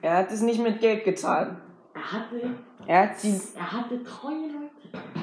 Er 0.00 0.16
hat 0.18 0.32
es 0.32 0.40
nicht 0.40 0.60
mit 0.62 0.80
Geld 0.80 1.04
getan. 1.04 1.60
Er 1.94 2.12
hatte 2.12 2.58
Er 2.86 3.10
hat 3.10 3.18
sie 3.18 3.40
Er 3.56 3.72
hatte 3.72 4.02
treue 4.02 4.48
Leute. 4.48 4.72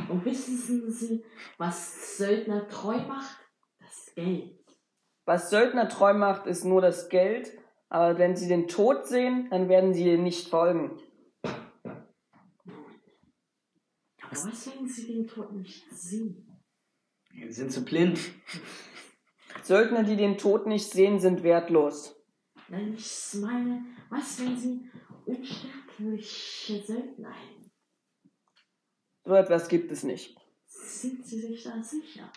Und 0.09 0.25
wissen 0.25 0.91
Sie, 0.91 1.23
was 1.57 2.17
Söldner 2.17 2.67
treu 2.67 2.97
macht? 3.07 3.37
Das 3.79 4.13
Geld. 4.15 4.59
Was 5.25 5.49
Söldner 5.49 5.87
treu 5.89 6.13
macht, 6.13 6.47
ist 6.47 6.65
nur 6.65 6.81
das 6.81 7.09
Geld. 7.09 7.51
Aber 7.89 8.17
wenn 8.17 8.35
sie 8.35 8.47
den 8.47 8.67
Tod 8.67 9.07
sehen, 9.07 9.47
dann 9.49 9.69
werden 9.69 9.93
sie 9.93 10.05
ihr 10.05 10.17
nicht 10.17 10.49
folgen. 10.49 10.99
Aber 14.21 14.31
was, 14.31 14.67
wenn 14.67 14.87
Sie 14.87 15.07
den 15.07 15.27
Tod 15.27 15.51
nicht 15.53 15.89
sehen? 15.91 16.45
Sind 17.49 17.71
sie 17.71 17.81
blind? 17.81 18.19
Söldner, 19.63 20.03
die 20.03 20.15
den 20.15 20.37
Tod 20.37 20.67
nicht 20.67 20.91
sehen, 20.91 21.19
sind 21.19 21.43
wertlos. 21.43 22.18
Wenn 22.69 22.93
ich 22.93 23.33
meine, 23.41 23.83
was, 24.09 24.39
wenn 24.39 24.55
Sie 24.55 24.89
unsterbliche 25.25 26.81
Söldner 26.83 27.31
hätten? 27.31 27.71
So 29.25 29.33
etwas 29.33 29.67
gibt 29.67 29.91
es 29.91 30.03
nicht. 30.03 30.37
Sind 30.65 31.25
Sie 31.25 31.39
sich 31.39 31.63
da 31.63 31.81
sicher? 31.81 32.31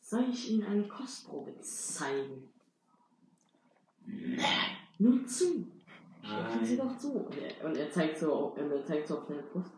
Soll 0.00 0.28
ich 0.30 0.50
Ihnen 0.50 0.64
eine 0.64 0.86
Kostprobe 0.86 1.58
zeigen? 1.60 2.52
Nur 4.98 5.26
zu. 5.26 5.72
Stecken 6.22 6.64
Sie 6.64 6.76
doch 6.76 6.96
zu. 6.96 7.12
Und 7.14 7.76
er, 7.76 7.90
zeigt 7.90 8.18
so, 8.18 8.54
er 8.56 8.84
zeigt 8.84 9.08
so 9.08 9.18
auf 9.18 9.26
seine 9.26 9.42
Brust. 9.42 9.72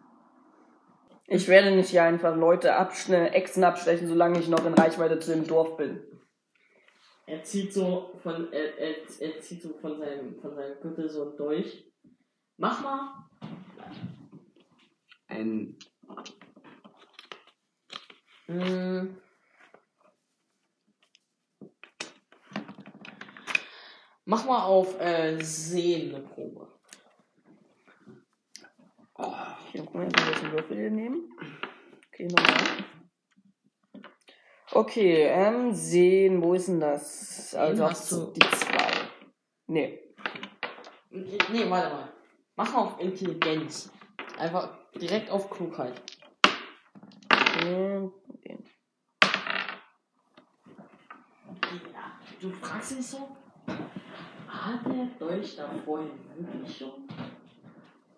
Ich 1.26 1.48
werde 1.48 1.74
nicht 1.74 1.88
hier 1.88 2.02
einfach 2.02 2.36
Leute 2.36 2.74
abschne 2.74 3.30
Echsen 3.30 3.64
abstechen, 3.64 4.08
solange 4.08 4.38
ich 4.38 4.48
noch 4.48 4.66
in 4.66 4.74
Reichweite 4.74 5.18
zu 5.20 5.32
dem 5.32 5.46
Dorf 5.46 5.78
bin. 5.78 6.02
Er 7.26 7.42
zieht 7.42 7.72
so 7.72 8.18
von, 8.22 8.52
er, 8.52 8.78
er, 8.78 8.96
er 9.20 9.40
zieht 9.40 9.62
so 9.62 9.74
von 9.74 9.98
seinem, 9.98 10.38
von 10.40 10.54
seinem 10.54 10.80
Gürtel 10.80 11.08
so 11.08 11.30
ein 11.30 11.36
Dolch. 11.36 11.90
Mach 12.56 12.82
mal. 12.82 13.28
Ein. 15.28 15.76
Mm. 18.46 19.16
Mach 24.26 24.44
mal 24.46 24.64
auf 24.64 25.00
äh, 25.00 25.42
Sehen 25.42 26.14
eine 26.14 26.24
Probe. 26.24 26.74
Ich 29.72 29.80
guck 29.80 29.94
mal, 29.94 30.06
welchen 30.06 30.52
Würfel 30.52 30.78
wir 30.78 30.90
nehmen. 30.90 31.32
Okay, 32.08 32.26
nochmal. 32.26 32.84
Okay, 34.72 35.24
ähm, 35.28 35.72
sehen, 35.74 36.42
wo 36.42 36.54
ist 36.54 36.68
denn 36.68 36.80
das? 36.80 37.54
Also 37.54 37.84
hast 37.84 38.10
du- 38.12 38.32
die 38.32 38.40
zwei. 38.40 38.90
Nee. 39.66 40.00
Nee, 41.10 41.70
warte 41.70 41.94
mal. 41.94 42.08
Mach 42.56 42.72
mal 42.72 42.80
auf 42.80 43.00
Intelligenz. 43.00 43.90
Einfach 44.38 44.68
direkt 45.00 45.30
auf 45.30 45.50
Klugheit. 45.50 46.00
Ja, 47.62 48.10
du 52.40 52.50
fragst 52.50 52.98
dich 52.98 53.06
so, 53.06 53.28
war 53.66 54.80
der 54.86 55.06
Dolch 55.18 55.56
da 55.56 55.68
vorhin 55.84 56.10
wirklich 56.36 56.76
schon? 56.78 57.08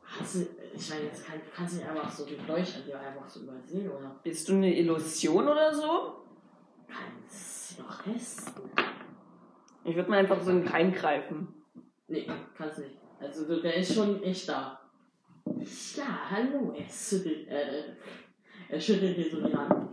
Hast 0.05 0.37
du, 0.37 0.47
ich 0.75 0.91
meine, 0.91 1.05
jetzt 1.05 1.27
kann, 1.27 1.39
du 1.39 1.51
kannst 1.55 1.75
nicht 1.77 1.87
einfach 1.87 2.11
so 2.11 2.25
den 2.25 2.47
Dolch 2.47 2.75
an 2.77 2.85
dir 2.87 2.99
einfach 2.99 3.29
so 3.29 3.41
übersehen, 3.41 3.91
oder? 3.91 4.19
Bist 4.23 4.49
du 4.49 4.55
eine 4.55 4.75
Illusion 4.75 5.47
oder 5.49 5.75
so? 5.75 6.16
Testen. 8.07 8.63
Ich 9.85 9.97
würde 9.97 10.11
mal 10.11 10.19
einfach 10.19 10.41
so 10.41 10.51
eingreifen. 10.51 11.49
Nee, 12.09 12.27
kannst 12.57 12.79
nicht. 12.79 12.97
Also 13.21 13.61
der 13.61 13.75
ist 13.75 13.95
schon 13.95 14.23
echt 14.23 14.49
da. 14.49 14.81
Ja, 15.97 16.31
hallo, 16.31 16.75
er 16.77 16.89
schüttelt, 16.89 17.49
äh, 17.49 17.95
er 18.69 18.81
schüttelt 18.81 19.17
dir 19.17 19.31
so 19.31 19.47
die 19.47 19.55
Hand. 19.55 19.89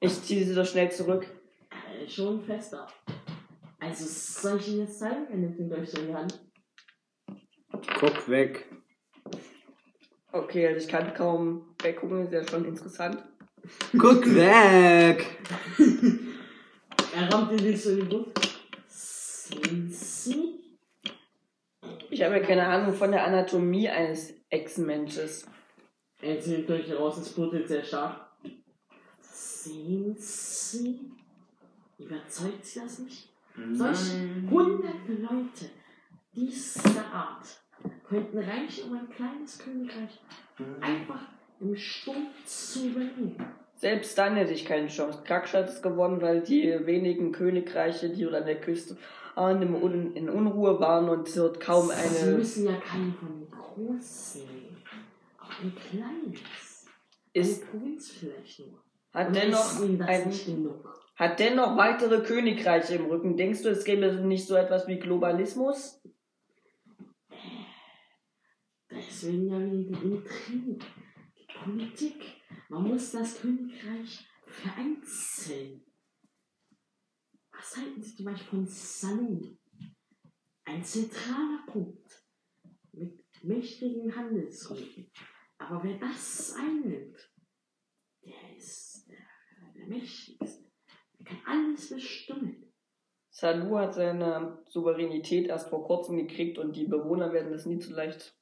Ich 0.00 0.22
ziehe 0.22 0.44
sie 0.44 0.54
doch 0.54 0.66
schnell 0.66 0.90
zurück. 0.90 1.26
Er 1.70 2.04
ist 2.04 2.14
schon 2.14 2.42
fester. 2.42 2.86
Also 3.80 4.04
soll 4.06 4.58
ich 4.58 4.68
ihn 4.68 4.80
jetzt 4.80 4.98
zeigen? 4.98 5.26
Er 5.30 5.36
nimmt 5.36 5.58
ihn 5.58 5.68
durch 5.68 5.90
so 5.90 6.00
in 6.00 6.08
die 6.08 6.14
Hand. 6.14 6.40
Guck 7.98 8.28
weg. 8.28 8.66
Okay, 10.32 10.66
also 10.68 10.78
ich 10.80 10.88
kann 10.88 11.12
kaum 11.14 11.74
weggucken, 11.82 12.24
ist 12.24 12.32
ja 12.32 12.46
schon 12.46 12.64
interessant. 12.64 13.22
Guck 13.98 14.26
weg! 14.34 15.38
Er 17.14 17.32
rammt 17.32 17.52
nicht 17.52 17.80
so 17.80 17.90
in 17.90 18.08
die 18.08 18.16
Brust. 18.16 18.34
Sind 18.88 19.92
Sie? 19.92 20.60
Ich 22.10 22.22
habe 22.22 22.38
ja 22.38 22.42
keine 22.44 22.66
Ahnung 22.66 22.92
von 22.92 23.12
der 23.12 23.24
Anatomie 23.24 23.88
eines 23.88 24.34
Echsenmensches. 24.50 25.46
Er 26.20 26.40
zieht 26.40 26.68
durch 26.68 26.92
raus, 26.92 27.18
es 27.18 27.32
blutet 27.32 27.68
sehr 27.68 27.84
stark. 27.84 28.20
Sehen 29.20 30.16
Sie? 30.18 31.12
Überzeugt 31.98 32.64
Sie 32.64 32.80
das 32.80 32.98
nicht? 32.98 33.28
Solch 33.72 33.98
hunderte 34.50 35.12
Leute 35.12 35.70
dieser 36.34 37.06
Art 37.12 37.46
könnten 38.08 38.38
reich 38.38 38.82
um 38.84 38.94
ein 38.94 39.08
kleines 39.10 39.58
Königreich 39.58 40.20
einfach 40.80 41.28
im 41.60 41.76
Sturm 41.76 42.26
zu 42.44 42.88
übernehmen. 42.88 43.36
Selbst 43.84 44.16
dann 44.16 44.34
hätte 44.36 44.54
ich 44.54 44.64
keine 44.64 44.86
Chance. 44.86 45.18
Krakstadt 45.26 45.68
ist 45.68 45.82
gewonnen, 45.82 46.22
weil 46.22 46.40
die 46.40 46.74
wenigen 46.86 47.32
Königreiche, 47.32 48.08
die 48.08 48.22
dort 48.22 48.36
an 48.36 48.46
der 48.46 48.58
Küste 48.58 48.96
waren, 49.34 49.74
Un 49.74 50.16
in 50.16 50.30
Unruhe 50.30 50.80
waren 50.80 51.10
und 51.10 51.36
dort 51.36 51.60
kaum 51.60 51.88
Sie 51.88 51.92
eine. 51.92 52.38
müssen 52.38 52.64
ja 52.64 52.76
keine 52.76 53.12
von 53.12 53.40
den 53.40 53.50
Großen 53.50 54.40
aber 55.36 55.50
ein 55.60 55.74
kleines. 55.76 56.86
Ist, 57.34 57.70
Provinz 57.70 58.08
vielleicht 58.08 58.60
nur. 58.60 58.82
hat, 59.12 59.26
Und 59.26 59.36
dennoch 59.36 59.80
ein, 59.82 60.30
hat 61.16 61.38
dennoch 61.38 61.76
weitere 61.76 62.22
Königreiche 62.22 62.94
im 62.94 63.04
Rücken. 63.04 63.36
Denkst 63.36 63.64
du, 63.64 63.68
es 63.68 63.84
gäbe 63.84 64.14
nicht 64.14 64.46
so 64.46 64.54
etwas 64.54 64.88
wie 64.88 64.98
Globalismus? 64.98 66.00
Deswegen 68.90 69.46
ja 69.46 69.58
die 69.58 69.88
Intrigen. 69.88 70.78
Die 71.36 71.46
Politik. 71.62 72.43
Man 72.68 72.88
muss 72.88 73.12
das 73.12 73.40
Königreich 73.40 74.26
vereinzeln. 74.46 75.84
Was 77.52 77.76
halten 77.76 78.02
Sie 78.02 78.16
zum 78.16 78.26
Beispiel 78.26 78.48
von 78.48 78.66
Salon? 78.66 79.58
Ein 80.64 80.84
zentraler 80.84 81.64
Punkt. 81.66 82.24
Mit 82.92 83.20
mächtigen 83.42 84.14
Handelsrouten. 84.14 85.10
Aber 85.58 85.82
wer 85.82 85.98
das 85.98 86.54
einnimmt, 86.54 87.32
der 88.24 88.56
ist 88.56 89.08
der, 89.08 89.72
der 89.76 89.86
Mächtigste. 89.86 90.70
Der 91.18 91.26
kann 91.26 91.40
alles 91.46 91.90
bestimmen. 91.90 92.72
Salou 93.30 93.78
hat 93.78 93.94
seine 93.94 94.62
Souveränität 94.68 95.48
erst 95.48 95.68
vor 95.68 95.84
kurzem 95.84 96.16
gekriegt 96.16 96.58
und 96.58 96.76
die 96.76 96.86
Bewohner 96.86 97.32
werden 97.32 97.52
das 97.52 97.66
nie 97.66 97.80
so 97.80 97.92
leicht 97.92 98.38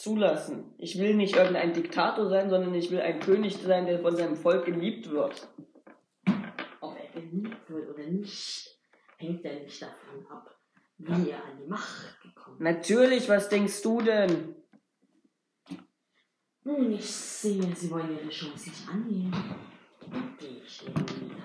zulassen. 0.00 0.74
Ich 0.78 0.98
will 0.98 1.14
nicht 1.14 1.36
irgendein 1.36 1.74
Diktator 1.74 2.28
sein, 2.28 2.48
sondern 2.48 2.74
ich 2.74 2.90
will 2.90 3.00
ein 3.00 3.20
König 3.20 3.58
sein, 3.58 3.86
der 3.86 4.00
von 4.00 4.16
seinem 4.16 4.36
Volk 4.36 4.64
geliebt 4.64 5.10
wird. 5.10 5.48
Ob 6.80 6.96
er 6.96 7.20
geliebt 7.20 7.68
wird 7.68 7.90
oder 7.90 8.04
nicht, 8.04 8.78
hängt 9.18 9.44
ja 9.44 9.52
nicht 9.52 9.82
davon 9.82 10.26
ab, 10.30 10.56
wie 10.96 11.30
er 11.30 11.44
an 11.44 11.58
die 11.62 11.68
Macht 11.68 12.20
gekommen 12.22 12.56
ist. 12.56 12.62
Natürlich, 12.62 13.28
was 13.28 13.48
denkst 13.48 13.82
du 13.82 14.00
denn? 14.00 14.56
Nun, 16.64 16.92
ich 16.92 17.06
sehe, 17.06 17.74
Sie 17.74 17.90
wollen 17.90 18.18
Ihre 18.18 18.30
Chance 18.30 18.70
nicht 18.70 18.88
annehmen. 18.88 19.34
Gehe 20.38 20.62
ich 20.64 20.86
eben 20.86 21.08
wieder. 21.08 21.36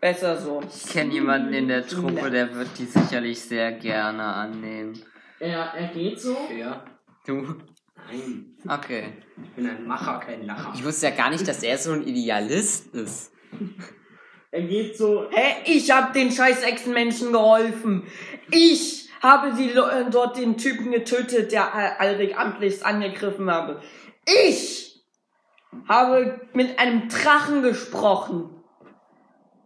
Besser 0.00 0.36
so. 0.38 0.62
Ich 0.62 0.90
kenne 0.90 1.12
jemanden 1.12 1.52
in 1.52 1.68
der 1.68 1.86
Truppe, 1.86 2.30
der 2.30 2.54
wird 2.54 2.78
die 2.78 2.84
sicherlich 2.84 3.40
sehr 3.40 3.72
gerne 3.72 4.22
annehmen. 4.22 5.02
Er, 5.38 5.72
er 5.74 5.88
geht 5.88 6.20
so. 6.20 6.36
Ja. 6.56 6.84
Du? 7.26 7.56
Nein. 8.06 8.56
Okay. 8.68 9.14
Ich 9.42 9.50
bin 9.50 9.68
ein 9.68 9.86
Macher, 9.86 10.20
kein 10.20 10.46
Lacher. 10.46 10.72
Ich 10.74 10.84
wusste 10.84 11.06
ja 11.06 11.12
gar 11.12 11.30
nicht, 11.30 11.46
dass 11.48 11.62
er 11.62 11.76
so 11.76 11.92
ein 11.92 12.06
Idealist 12.06 12.94
ist. 12.94 13.32
Er 14.52 14.62
geht 14.62 14.96
so. 14.96 15.28
Hä? 15.30 15.56
Ich 15.64 15.90
hab 15.90 16.12
den 16.12 16.30
scheiß 16.30 16.62
Echsenmenschen 16.62 17.32
geholfen. 17.32 18.04
Ich 18.50 19.10
habe 19.20 19.52
die 19.54 19.68
Le 19.68 20.06
äh, 20.06 20.10
dort 20.10 20.36
den 20.36 20.56
Typen 20.56 20.92
getötet, 20.92 21.50
der 21.50 21.62
äh, 21.74 22.02
Alrik 22.02 22.38
amtlichst 22.38 22.86
angegriffen 22.86 23.50
habe. 23.50 23.82
Ich 24.24 25.04
habe 25.88 26.48
mit 26.52 26.78
einem 26.78 27.08
Drachen 27.08 27.62
gesprochen. 27.62 28.50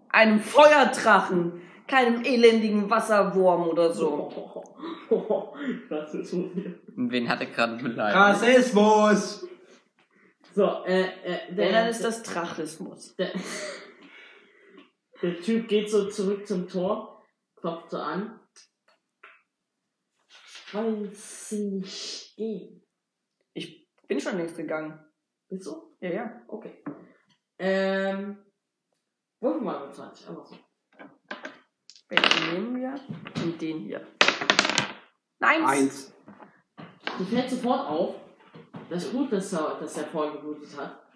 Einem 0.09 0.41
Feuerdrachen. 0.41 1.61
Keinem 1.91 2.25
elendigen 2.25 2.89
Wasserwurm 2.89 3.69
oder 3.69 3.93
so. 3.93 4.29
Und 5.11 7.11
wen 7.11 7.29
hat 7.29 7.41
er 7.41 7.47
gerade 7.47 7.83
beleidigt? 7.83 8.17
Rassismus! 8.17 9.49
So, 10.55 10.85
äh, 10.85 11.09
äh, 11.25 11.53
der, 11.53 11.73
dann 11.73 11.89
ist 11.89 12.05
das 12.05 12.23
Drachismus. 12.23 13.17
der, 13.17 13.33
der 15.23 15.41
Typ 15.41 15.67
geht 15.67 15.91
so 15.91 16.09
zurück 16.09 16.47
zum 16.47 16.69
Tor, 16.69 17.25
klopft 17.57 17.91
so 17.91 17.99
an. 17.99 18.39
Wollen 20.71 21.11
Sie 21.13 21.71
nicht 21.71 22.37
gehen? 22.37 22.87
Ich 23.53 23.89
bin 24.07 24.21
schon 24.21 24.37
längst 24.37 24.57
gegangen. 24.57 25.05
Bist 25.49 25.67
du? 25.67 25.97
Ja, 26.01 26.11
ja. 26.11 26.43
Okay. 26.47 26.85
Ähm. 27.59 28.39
Würfel 29.41 29.63
mal 29.63 29.87
mit 29.87 29.95
20, 29.95 30.29
einfach 30.29 30.47
so. 30.47 30.57
Welchen 32.11 32.53
nehmen 32.53 32.77
wir? 32.81 33.01
Und 33.43 33.61
den 33.63 33.79
hier. 33.81 34.07
Nein! 35.39 35.65
Eins. 35.65 36.13
Dir 37.19 37.27
fällt 37.27 37.51
sofort 37.51 37.89
auf, 37.89 38.15
das 38.89 39.11
Blut, 39.11 39.33
das 39.33 39.53
er, 39.53 39.79
das 39.81 39.97
er 39.97 40.05
vorhin 40.07 40.35
geblutet 40.35 40.77
hat, 40.77 41.07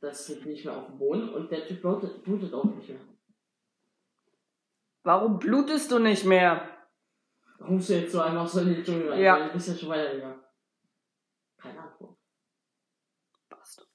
das 0.00 0.28
liegt 0.28 0.46
nicht 0.46 0.64
mehr 0.64 0.76
auf 0.76 0.86
dem 0.86 0.98
Boden 0.98 1.28
und 1.30 1.50
der 1.50 1.66
Typ 1.66 1.80
blutet, 1.82 2.22
blutet 2.22 2.54
auch 2.54 2.64
nicht 2.64 2.88
mehr. 2.88 3.00
Warum 5.02 5.38
blutest 5.38 5.90
du 5.90 5.98
nicht 5.98 6.24
mehr? 6.24 6.68
Rufst 7.60 7.88
du 7.88 7.94
jetzt 7.94 8.12
so 8.12 8.20
einfach 8.20 8.46
so 8.46 8.60
in 8.60 8.74
den 8.74 8.84
Dschungel 8.84 9.10
rein, 9.10 9.20
Ja. 9.20 9.46
du 9.46 9.52
bist 9.52 9.68
ja 9.68 9.74
schon 9.74 9.88
weitergegangen. 9.88 10.40
Keine 11.58 11.80
Antwort. 11.80 12.16
Passt. 13.48 13.88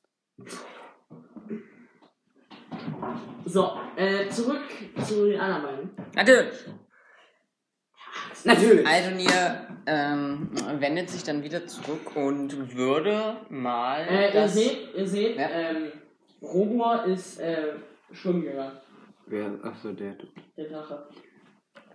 So, 3.46 3.72
äh, 3.96 4.30
zurück 4.30 4.62
zu 5.06 5.26
den 5.28 5.40
anderen 5.40 5.64
beiden. 5.64 5.92
Natürlich. 6.16 6.54
Natürlich. 8.44 8.88
Aldonir 8.88 9.68
ähm, 9.86 10.50
wendet 10.80 11.10
sich 11.10 11.24
dann 11.24 11.44
wieder 11.44 11.68
zurück 11.68 12.16
und 12.16 12.76
würde 12.76 13.38
mal. 13.50 14.02
Äh, 14.08 14.28
ihr 14.28 14.32
das 14.34 14.54
seht, 14.54 14.94
ihr 14.96 15.08
seht, 15.08 15.38
Ja. 15.38 15.50
ähm, 15.50 15.92
Robur 16.42 17.06
ist, 17.06 17.40
äh, 17.40 17.74
schwimmen 18.12 18.42
gegangen. 18.44 18.78
Wer? 19.28 19.52
Achso, 19.64 19.92
der. 19.94 20.16
Der 20.58 20.66
Drache. 20.70 21.08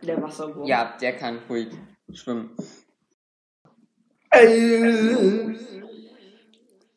Der 0.03 0.23
Wasserwurm. 0.23 0.67
ja, 0.67 0.97
der 1.01 1.17
kann 1.17 1.39
ruhig 1.49 1.69
schwimmen. 2.13 2.51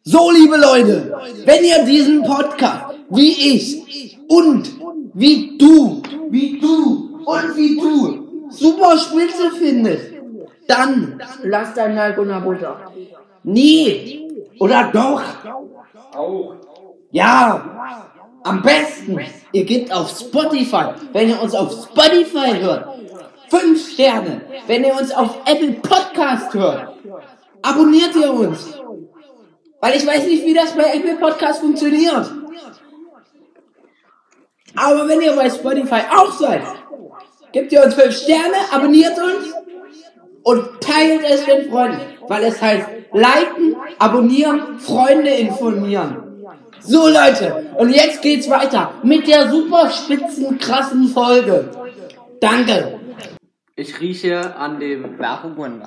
So, 0.04 0.32
liebe 0.32 0.58
Leute, 0.58 1.12
wenn 1.46 1.64
ihr 1.64 1.84
diesen 1.86 2.24
Podcast 2.24 2.99
wie 3.10 3.32
ich 3.54 4.18
und 4.28 4.70
wie 5.14 5.58
du, 5.58 6.02
wie 6.30 6.60
du 6.60 7.22
und 7.26 7.56
wie 7.58 7.76
du 7.76 8.50
super 8.50 8.98
spitze 8.98 9.52
findest, 9.58 10.06
dann 10.68 11.22
Lass 11.44 11.74
dein 11.74 11.96
Like 11.96 12.18
und 12.18 12.32
Abo 12.32 12.54
da. 12.54 12.92
nie 13.44 14.28
oder 14.60 14.90
doch. 14.94 15.22
Auch. 16.14 16.56
Ja, 17.12 18.06
am 18.44 18.62
besten, 18.62 19.20
ihr 19.52 19.66
gebt 19.66 19.92
auf 19.92 20.10
Spotify, 20.10 20.94
wenn 21.12 21.30
ihr 21.30 21.42
uns 21.42 21.56
auf 21.56 21.72
Spotify 21.72 22.60
hört, 22.60 22.88
fünf 23.50 23.94
Sterne. 23.94 24.42
Wenn 24.68 24.84
ihr 24.84 24.96
uns 24.96 25.12
auf 25.12 25.40
Apple 25.46 25.74
Podcast 25.74 26.54
hört, 26.54 26.94
abonniert 27.62 28.16
ihr 28.16 28.32
uns. 28.32 28.80
Weil 29.82 29.96
ich 29.96 30.06
weiß 30.06 30.26
nicht, 30.26 30.46
wie 30.46 30.54
das 30.54 30.72
bei 30.74 30.94
Apple 30.94 31.16
Podcast 31.16 31.62
funktioniert. 31.62 32.32
Aber 34.76 35.08
wenn 35.08 35.22
ihr 35.22 35.36
bei 35.36 35.50
Spotify 35.50 36.02
auch 36.10 36.32
seid, 36.32 36.62
gebt 37.52 37.72
ihr 37.72 37.84
uns 37.84 37.94
fünf 37.96 38.16
Sterne, 38.16 38.58
abonniert 38.72 39.18
uns 39.18 39.54
und 40.44 40.82
teilt 40.82 41.24
es 41.24 41.46
den 41.46 41.70
Freunden. 41.70 42.00
Weil 42.28 42.44
es 42.44 42.62
heißt 42.62 42.88
liken, 43.12 43.76
abonnieren, 43.98 44.80
Freunde 44.80 45.32
informieren. 45.32 46.44
So 46.82 47.08
Leute, 47.08 47.74
und 47.78 47.90
jetzt 47.90 48.22
geht's 48.22 48.50
weiter 48.50 48.94
mit 49.04 49.28
der 49.28 49.50
super 49.50 49.90
spitzen, 49.90 50.58
krassen 50.58 51.08
Folge. 51.10 51.70
Danke. 52.40 53.00
Ich 53.76 54.00
rieche 54.00 54.56
an 54.56 54.80
dem. 54.80 55.18
War 55.20 55.44
Hugo 55.44 55.64
ein? 55.64 55.82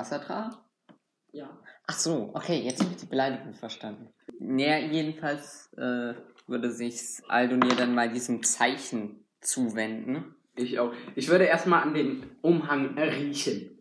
Ja. 1.32 1.48
Ach 1.86 1.98
so, 1.98 2.30
okay, 2.34 2.60
jetzt 2.60 2.80
habe 2.80 2.92
ich 2.92 3.00
die 3.00 3.06
Beleidigung 3.06 3.54
verstanden. 3.54 4.08
Naja, 4.38 4.78
jedenfalls 4.78 5.70
äh, 5.76 6.14
würde 6.52 6.70
sich 6.70 7.00
Aldonir 7.28 7.74
dann 7.74 7.94
mal 7.94 8.10
diesem 8.10 8.42
Zeichen 8.42 9.24
zuwenden. 9.40 10.36
Ich 10.54 10.78
auch. 10.78 10.92
Ich 11.16 11.28
würde 11.28 11.44
erstmal 11.44 11.82
an 11.82 11.94
dem 11.94 12.22
Umhang 12.42 12.96
riechen. 12.96 13.78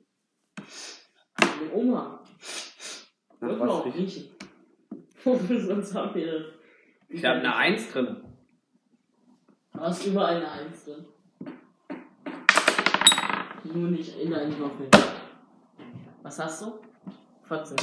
Den 1.37 1.69
Umhang. 1.71 2.19
Nach 3.41 3.49
Würfel 3.49 3.67
was 3.67 3.95
riechen. 3.95 4.29
Wofür 5.23 5.59
sonst 5.59 5.93
haben 5.93 6.15
wir 6.15 6.31
das? 6.31 6.45
Ich 7.09 7.25
habe 7.25 7.39
eine 7.39 7.55
Eins 7.55 7.91
drin. 7.91 8.23
Du 9.73 9.79
hast 9.79 10.07
überall 10.07 10.37
eine 10.37 10.49
Eins 10.49 10.85
drin. 10.85 11.05
Nur 13.65 13.89
nicht 13.91 14.17
in 14.17 14.33
einen 14.33 14.57
Würfel. 14.57 14.87
Was 16.23 16.39
hast 16.39 16.61
du? 16.61 16.79
14. 17.47 17.77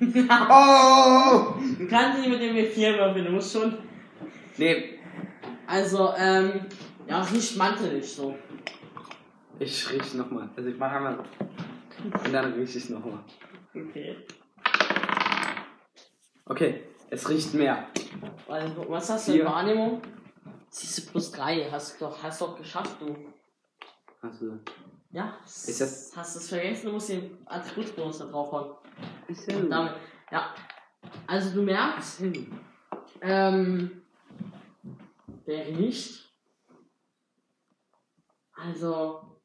Oh! 0.30 1.54
Du 1.78 1.88
kannst 1.88 2.20
nicht 2.20 2.28
mit 2.28 2.40
dem 2.40 2.54
W4 2.54 2.98
würfeln, 2.98 3.24
du 3.24 3.32
musst 3.32 3.52
schon. 3.52 3.87
Nee. 4.58 4.98
Also, 5.66 6.12
ähm, 6.16 6.66
ja, 7.06 7.22
riecht 7.22 7.56
mantelig 7.56 8.12
so. 8.12 8.36
Ich 9.58 9.90
riech's 9.90 10.14
nochmal. 10.14 10.48
Also 10.56 10.68
ich 10.68 10.76
mache 10.78 10.96
einmal. 10.96 11.18
Und 12.24 12.32
dann 12.32 12.52
riech 12.52 12.76
ich's 12.76 12.88
nochmal. 12.90 13.24
Okay. 13.74 14.16
Okay, 16.46 16.84
es 17.10 17.28
riecht 17.28 17.54
mehr. 17.54 17.86
Also, 18.48 18.84
was 18.88 19.10
hast 19.10 19.28
du 19.28 19.32
in 19.32 19.38
Vier. 19.38 19.46
Wahrnehmung? 19.46 20.02
Siehst 20.70 20.98
du 21.06 21.10
plus 21.12 21.32
3, 21.32 21.68
hast 21.70 22.00
doch, 22.00 22.22
hast 22.22 22.40
doch 22.40 22.56
geschafft, 22.56 22.96
du. 23.00 23.16
Also, 24.22 24.58
Ja, 25.10 25.38
Ist 25.44 25.80
das- 25.80 26.12
hast 26.14 26.36
es 26.36 26.48
vergessen, 26.50 26.86
du 26.86 26.92
musst 26.92 27.08
den 27.08 27.38
Attributsbonus 27.46 28.18
da 28.18 28.26
draufhauen. 28.26 28.74
ist 29.28 29.50
ja 29.50 29.56
Und 29.56 29.70
damit, 29.70 29.94
ja. 30.30 30.54
Also 31.26 31.54
du 31.54 31.62
merkst, 31.62 32.22
ähm, 33.22 34.02
der 35.48 35.66
riecht. 35.66 36.30
Also, 38.52 39.40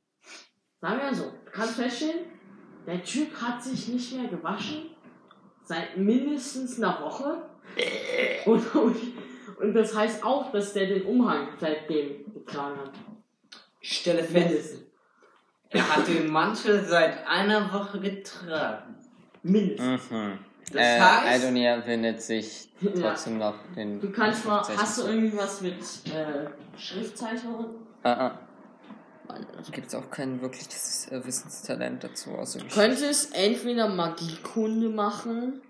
sagen 0.82 1.00
wir 1.02 1.16
so, 1.16 1.32
du 1.46 1.52
kannst 1.52 1.76
feststellen, 1.76 2.26
der 2.86 3.04
Typ 3.04 3.34
hat 3.42 3.63
sich 3.63 3.88
nicht 3.88 4.13
mehr 4.13 4.30
gewaschen 4.30 4.89
seit 5.63 5.98
mindestens 5.98 6.78
einer 6.78 7.00
Woche. 7.02 7.50
Und, 8.46 8.76
und, 8.76 8.98
und 9.60 9.74
das 9.74 9.96
heißt 9.96 10.24
auch, 10.24 10.52
dass 10.52 10.74
der 10.74 10.88
den 10.88 11.04
Umhang 11.04 11.48
seitdem 11.58 12.34
getragen 12.34 12.78
hat. 12.78 12.92
Ich 13.80 14.00
stelle 14.00 14.24
Mindestens. 14.24 14.84
er 15.70 15.96
hat 15.96 16.08
den 16.08 16.30
Mantel 16.30 16.84
seit 16.84 17.26
einer 17.26 17.72
Woche 17.72 18.02
getragen. 18.02 18.96
Mindestens. 19.42 20.12
Mhm. 20.12 20.39
Das 20.74 20.82
äh, 20.82 21.00
heißt- 21.00 21.28
Aldonia 21.32 21.86
windet 21.86 22.22
sich 22.22 22.70
Ja. 22.82 22.92
trotzdem 23.12 23.38
noch 23.38 23.56
den. 23.76 24.02
Du 24.02 24.12
kannst 24.12 24.46
mal, 24.46 24.62
hast 24.62 24.98
du 24.98 25.04
irgendwie 25.08 25.38
was 25.38 25.62
mit 25.62 25.76
äh, 26.14 26.50
Schriftzeichnungen? 26.78 27.68
Ah, 28.04 28.12
ah. 28.28 28.40
Gibt 29.72 29.88
es 29.88 29.96
auch 29.96 30.10
kein 30.12 30.42
wirkliches 30.42 31.10
äh, 31.12 31.26
Wissenstalent 31.26 32.04
dazu, 32.04 32.32
außer 32.32 32.60
Du 32.60 32.68
könntest 32.68 33.34
entweder 33.36 33.88
Magiekunde 33.88 34.90
machen 34.90 35.62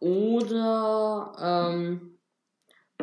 oder 0.00 1.32
ähm, 1.72 2.18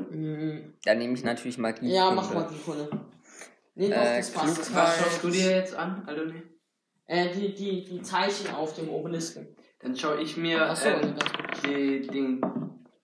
mh, 0.10 0.74
Da 0.84 0.96
nehme 0.96 1.14
ich 1.14 1.24
natürlich 1.24 1.58
Magie. 1.58 1.94
ja, 1.94 2.12
mach 2.12 2.34
Magiekunde. 2.34 2.90
Nee, 3.76 3.90
doch, 3.90 3.98
Äh, 3.98 4.18
das 4.18 4.32
passt. 4.32 4.74
Was 4.76 4.98
schaust 5.00 5.24
du 5.24 5.30
dir 5.30 5.52
jetzt 5.52 5.76
an, 5.76 6.04
Aldoni? 6.08 6.42
Äh, 7.08 7.34
die, 7.34 7.54
die, 7.54 7.84
die 7.84 8.02
Zeichen 8.02 8.54
auf 8.54 8.74
dem 8.76 8.90
Obelisken. 8.90 9.48
Dann 9.86 9.96
schaue 9.96 10.20
ich 10.20 10.36
mir 10.36 10.68
Achso, 10.68 10.90
ähm, 10.90 11.16
die, 11.64 12.02
die, 12.08 12.42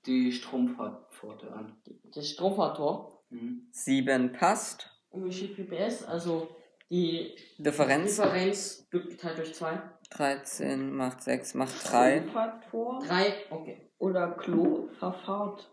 die 0.07 0.31
Strompforte 0.31 1.53
an. 1.53 1.77
das 2.15 2.29
Strohfahrtor. 2.29 3.23
Mhm. 3.29 3.67
7 3.71 4.31
passt. 4.31 4.89
Und 5.11 5.25
wie 5.25 5.31
viel 5.31 5.49
PPS? 5.49 6.03
Also 6.05 6.49
die 6.89 7.35
Differenz. 7.59 8.15
Differenz 8.15 8.87
geteilt 8.89 9.37
durch 9.37 9.53
2. 9.53 9.79
13 10.09 10.91
macht 10.91 11.21
6, 11.21 11.53
macht 11.53 11.91
3. 11.91 12.23
Faktor 12.23 12.99
3, 13.05 13.33
okay. 13.51 13.91
oder 13.99 14.31
Klo 14.31 14.89
verfahrt. 14.97 15.69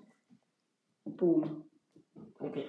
Boom. 1.05 1.64
Okay. 2.38 2.68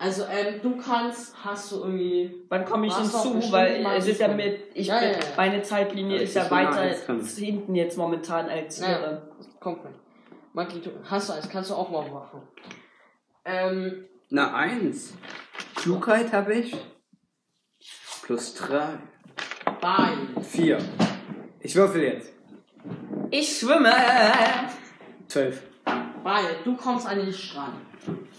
Also, 0.00 0.24
ähm, 0.30 0.60
du 0.62 0.76
kannst, 0.76 1.34
hast 1.44 1.72
du 1.72 1.76
irgendwie 1.80 2.44
Wann 2.48 2.64
komme 2.64 2.86
ich 2.86 2.94
hinzu? 2.96 3.32
bestimmt 3.34 3.52
Weil 3.52 3.82
mal 3.82 3.96
es 3.96 4.06
ist 4.06 4.20
ja 4.20 4.28
mit, 4.28 4.66
ich 4.74 4.86
Ja, 4.86 5.00
bin, 5.00 5.08
ja, 5.10 5.14
ja. 5.16 5.24
meine 5.36 5.62
Zeitlinie 5.62 6.16
Ja, 6.18 6.22
ist 6.22 6.34
ja 6.36 6.48
mal 6.48 6.66
weiter 6.66 6.94
hinten 7.36 7.74
jetzt 7.74 7.98
momentan 7.98 8.48
als 8.48 8.78
Ja. 8.78 8.90
ihre. 8.92 9.22
Kommt 9.58 9.82
mit. 9.84 9.92
Magie, 10.52 10.80
du 10.80 10.90
hast 11.04 11.28
du 11.28 11.32
eins, 11.32 11.48
kannst 11.48 11.70
du 11.70 11.74
auch 11.74 11.90
mal 11.90 12.08
machen. 12.08 12.42
Ähm, 13.44 14.04
Na, 14.30 14.54
eins. 14.54 15.14
Klugheit 15.74 16.32
habe 16.32 16.54
ich. 16.54 16.76
Plus 18.22 18.54
drei. 18.54 18.98
bei. 19.80 20.42
Vier. 20.42 20.78
Ich 21.60 21.74
würfel 21.74 22.02
jetzt. 22.02 22.32
Ich 23.30 23.58
schwimme! 23.58 23.92
Zwölf. 25.26 25.62
Bei, 26.28 26.56
du 26.62 26.76
kommst 26.76 27.06
an 27.06 27.20
den 27.20 27.32
Strand. 27.32 27.76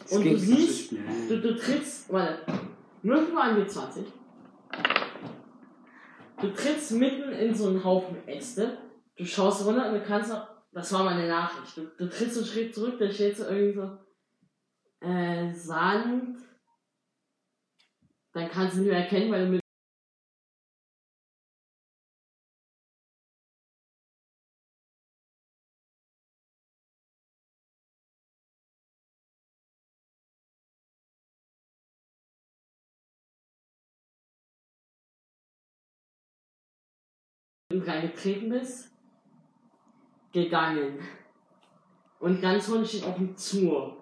Es 0.05 0.11
Und 0.11 0.23
du 0.23 0.29
nicht 0.29 0.41
siehst, 0.41 0.91
du, 0.91 1.41
du 1.41 1.57
trittst, 1.57 2.13
warte, 2.13 2.45
würfel 3.01 3.33
mal 3.33 3.49
an 3.49 3.59
die 3.59 3.65
20. 3.65 4.05
Du 6.39 6.53
trittst 6.53 6.91
mitten 6.91 7.31
in 7.31 7.55
so 7.55 7.69
einen 7.69 7.83
Haufen 7.83 8.27
Äste. 8.27 8.77
Du 9.17 9.25
schaust 9.25 9.65
runter 9.65 9.87
und 9.87 9.95
du 9.95 10.03
kannst 10.03 10.29
noch, 10.29 10.47
das 10.71 10.93
war 10.93 11.03
meine 11.03 11.27
Nachricht. 11.27 11.77
Du, 11.77 11.87
du 11.97 12.07
trittst 12.07 12.37
einen 12.37 12.45
Schritt 12.45 12.75
zurück, 12.75 12.99
da 12.99 13.09
steht 13.09 13.35
so 13.35 13.45
irgendwie 13.45 13.79
so, 13.79 15.07
äh, 15.07 15.51
Sand. 15.51 16.37
Dann 18.33 18.51
kannst 18.51 18.75
du 18.75 18.81
nicht 18.81 18.91
mehr 18.91 18.99
erkennen, 18.99 19.31
weil 19.31 19.45
du 19.45 19.51
mit 19.53 19.58
reingetreten 37.87 38.49
bist, 38.49 38.91
gegangen. 40.31 40.99
Und 42.19 42.41
ganz 42.41 42.67
vorne 42.67 42.85
steht 42.85 43.05
auch 43.05 43.17
ein 43.17 43.35
Zur. 43.35 43.97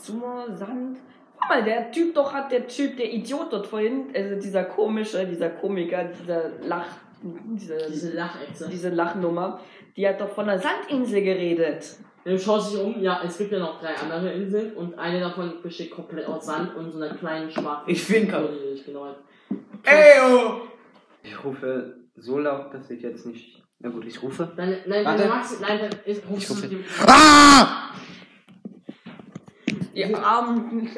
Zur 0.00 0.46
Sand. 0.54 0.98
Guck 1.40 1.48
mal, 1.48 1.64
der 1.64 1.90
Typ 1.90 2.14
doch 2.14 2.32
hat, 2.32 2.52
der 2.52 2.68
Typ, 2.68 2.96
der 2.96 3.12
Idiot 3.12 3.52
dort 3.52 3.66
vorhin, 3.66 4.12
also 4.14 4.40
dieser 4.40 4.64
komische, 4.64 5.26
dieser 5.26 5.50
Komiker, 5.50 6.04
dieser 6.04 6.50
Lach, 6.60 6.86
diese, 7.22 7.78
Diese 7.88 8.12
Lachechse. 8.12 8.68
diese 8.68 8.90
Lachnummer, 8.90 9.60
die 9.96 10.06
hat 10.06 10.20
doch 10.20 10.28
von 10.28 10.46
der 10.46 10.58
Sandinsel 10.58 11.22
geredet. 11.22 11.96
Du 12.24 12.38
schaust 12.38 12.72
dich 12.72 12.80
um, 12.80 13.02
ja, 13.02 13.20
es 13.24 13.36
gibt 13.36 13.50
ja 13.50 13.58
noch 13.58 13.80
drei 13.80 13.94
andere 13.96 14.32
Inseln 14.32 14.74
und 14.74 14.96
eine 14.96 15.18
davon 15.18 15.60
besteht 15.60 15.90
komplett 15.90 16.26
aus 16.26 16.46
Sand 16.46 16.76
und 16.76 16.92
so 16.92 17.00
einer 17.00 17.14
kleinen 17.16 17.50
schwarzen 17.50 17.90
Ich 17.90 18.08
nicht 18.08 18.86
genau 18.86 19.16
Eyo! 19.84 20.71
Ich 21.22 21.44
rufe 21.44 21.96
so 22.16 22.38
laut, 22.38 22.72
dass 22.74 22.90
ich 22.90 23.02
jetzt 23.02 23.26
nicht. 23.26 23.62
Na 23.78 23.88
gut, 23.90 24.04
ich 24.06 24.22
rufe. 24.22 24.52
Dann, 24.56 24.76
nein, 24.86 25.04
Warte. 25.04 25.26
magst, 25.28 25.60
nein, 25.60 25.78
dann 25.80 26.00
ist, 26.04 26.22
rufst 26.28 26.50
du 26.50 26.54
rufe. 26.54 26.68
mit 26.68 26.72
dem 26.72 26.84
Ah! 27.06 27.90
Die 29.94 30.14
armen 30.14 30.88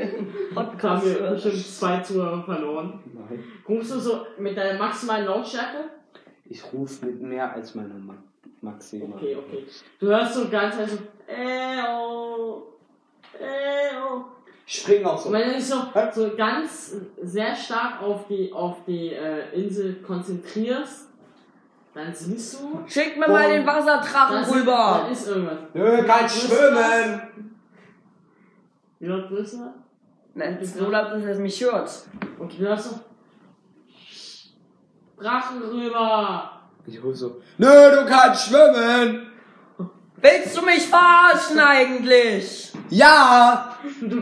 haben 0.55 1.05
wir 1.05 1.31
bestimmt 1.31 1.67
zwei 1.67 2.01
Zuhörer 2.01 2.45
verloren. 2.45 3.01
Nein. 3.13 3.43
Rufst 3.69 3.93
du 3.93 3.99
so 3.99 4.27
mit 4.39 4.57
deiner 4.57 4.79
maximalen 4.79 5.27
Lautstärke? 5.27 5.91
Ich 6.45 6.63
rufe 6.73 7.07
mit 7.07 7.21
mehr 7.21 7.53
als 7.53 7.75
meiner 7.75 7.95
Ma 7.95 8.15
Maximal. 8.61 9.19
Okay, 9.19 9.37
okay. 9.37 9.67
Du 9.99 10.07
hörst 10.07 10.35
so 10.35 10.49
ganz 10.49 10.77
halt 10.77 10.89
so, 10.89 10.97
äh, 11.27 11.83
oh, 11.87 12.63
äh, 13.39 13.95
oh. 14.03 14.25
Ich 14.67 14.81
spring 14.81 15.05
auch 15.05 15.19
so. 15.19 15.29
Und 15.29 15.35
wenn 15.35 15.49
du 15.49 15.55
dich 15.57 15.67
so, 15.67 15.77
so 16.15 16.37
ganz 16.37 16.97
sehr 17.23 17.55
stark 17.55 18.03
auf 18.03 18.27
die, 18.29 18.53
auf 18.53 18.79
die 18.87 19.11
äh, 19.11 19.51
Insel 19.53 19.97
konzentrierst, 19.97 21.09
dann 21.93 22.13
siehst 22.13 22.55
du, 22.55 22.81
Schickt 22.87 23.19
mir 23.19 23.29
mal 23.29 23.49
den 23.49 23.67
Wasserdrachen 23.67 24.39
ist, 24.43 24.55
rüber. 24.55 25.03
da 25.05 25.09
ist 25.13 25.29
irgendwas. 25.29 25.59
Nö, 25.75 26.03
kann 26.05 26.29
schwimmen! 26.29 27.57
Wie 28.99 29.07
laut 29.07 29.29
bist 29.29 29.55
du? 29.55 29.73
Nein, 30.35 30.59
so 30.63 30.91
laut, 30.91 31.13
dass 31.13 31.23
es 31.23 31.39
mich 31.39 31.63
hört. 31.63 31.91
Okay, 32.39 32.57
du 32.59 32.67
hörst 32.67 32.91
so, 32.91 33.01
Drachen 35.17 35.63
rüber. 35.63 36.51
Ich 36.87 37.03
rufe 37.03 37.15
so. 37.15 37.41
Nö, 37.59 37.69
du 37.69 38.05
kannst 38.07 38.49
schwimmen! 38.49 39.29
Willst 40.17 40.57
du 40.57 40.63
mich 40.63 40.83
verarschen 40.87 41.59
eigentlich? 41.59 42.73
Ja! 42.89 43.77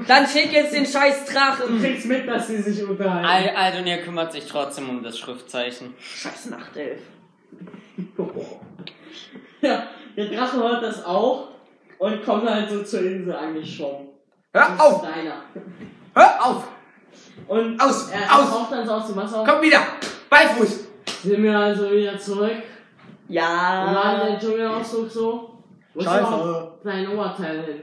Dann 0.08 0.26
schick 0.26 0.52
jetzt 0.52 0.72
den 0.74 0.86
scheiß 0.86 1.26
Du 1.26 1.32
Drachen. 1.32 1.80
kriegst 1.80 2.06
mit, 2.06 2.26
dass 2.26 2.46
sie 2.48 2.60
sich 2.62 2.82
unterhalten. 2.82 3.24
Al 3.26 3.50
Aldonir 3.56 3.98
kümmert 3.98 4.32
sich 4.32 4.46
trotzdem 4.46 4.88
um 4.88 5.02
das 5.02 5.18
Schriftzeichen. 5.18 5.94
Scheiß 6.00 6.46
Nachtelf. 6.46 7.00
Ja, 9.60 9.84
der 10.16 10.26
Drache 10.26 10.56
hört 10.56 10.82
das 10.82 11.04
auch 11.04 11.50
und 11.98 12.24
kommt 12.24 12.50
halt 12.50 12.68
so 12.68 12.82
zur 12.82 13.00
Insel 13.02 13.32
angeschwommen. 13.32 14.08
Hör 14.52 14.66
Das 14.70 14.80
auf! 14.80 15.02
ist 15.04 15.08
Deiner. 15.14 15.36
Hör 16.14 16.44
auf! 16.46 16.64
Und 17.46 17.80
Aus, 17.80 18.10
er, 18.10 18.22
aus. 18.40 18.50
taucht 18.50 18.72
dann 18.72 18.84
so 18.84 18.92
aus 18.92 19.06
dem 19.06 19.14
Wasser 19.16 19.38
auf. 19.40 19.48
Komm 19.48 19.62
wieder! 19.62 19.78
Beifuß! 20.28 20.80
Sind 21.22 21.42
wir 21.44 21.56
also 21.56 21.92
wieder 21.92 22.18
zurück. 22.18 22.50
Und 23.28 23.36
dann 23.36 24.20
der 24.20 24.30
Ja. 24.30 24.38
Dschungelausflug 24.40 25.08
so. 25.10 25.51
Wo 25.94 26.00
Scheiße. 26.02 26.72
Dein 26.84 27.08
Oberteil 27.08 27.62
hin. 27.62 27.82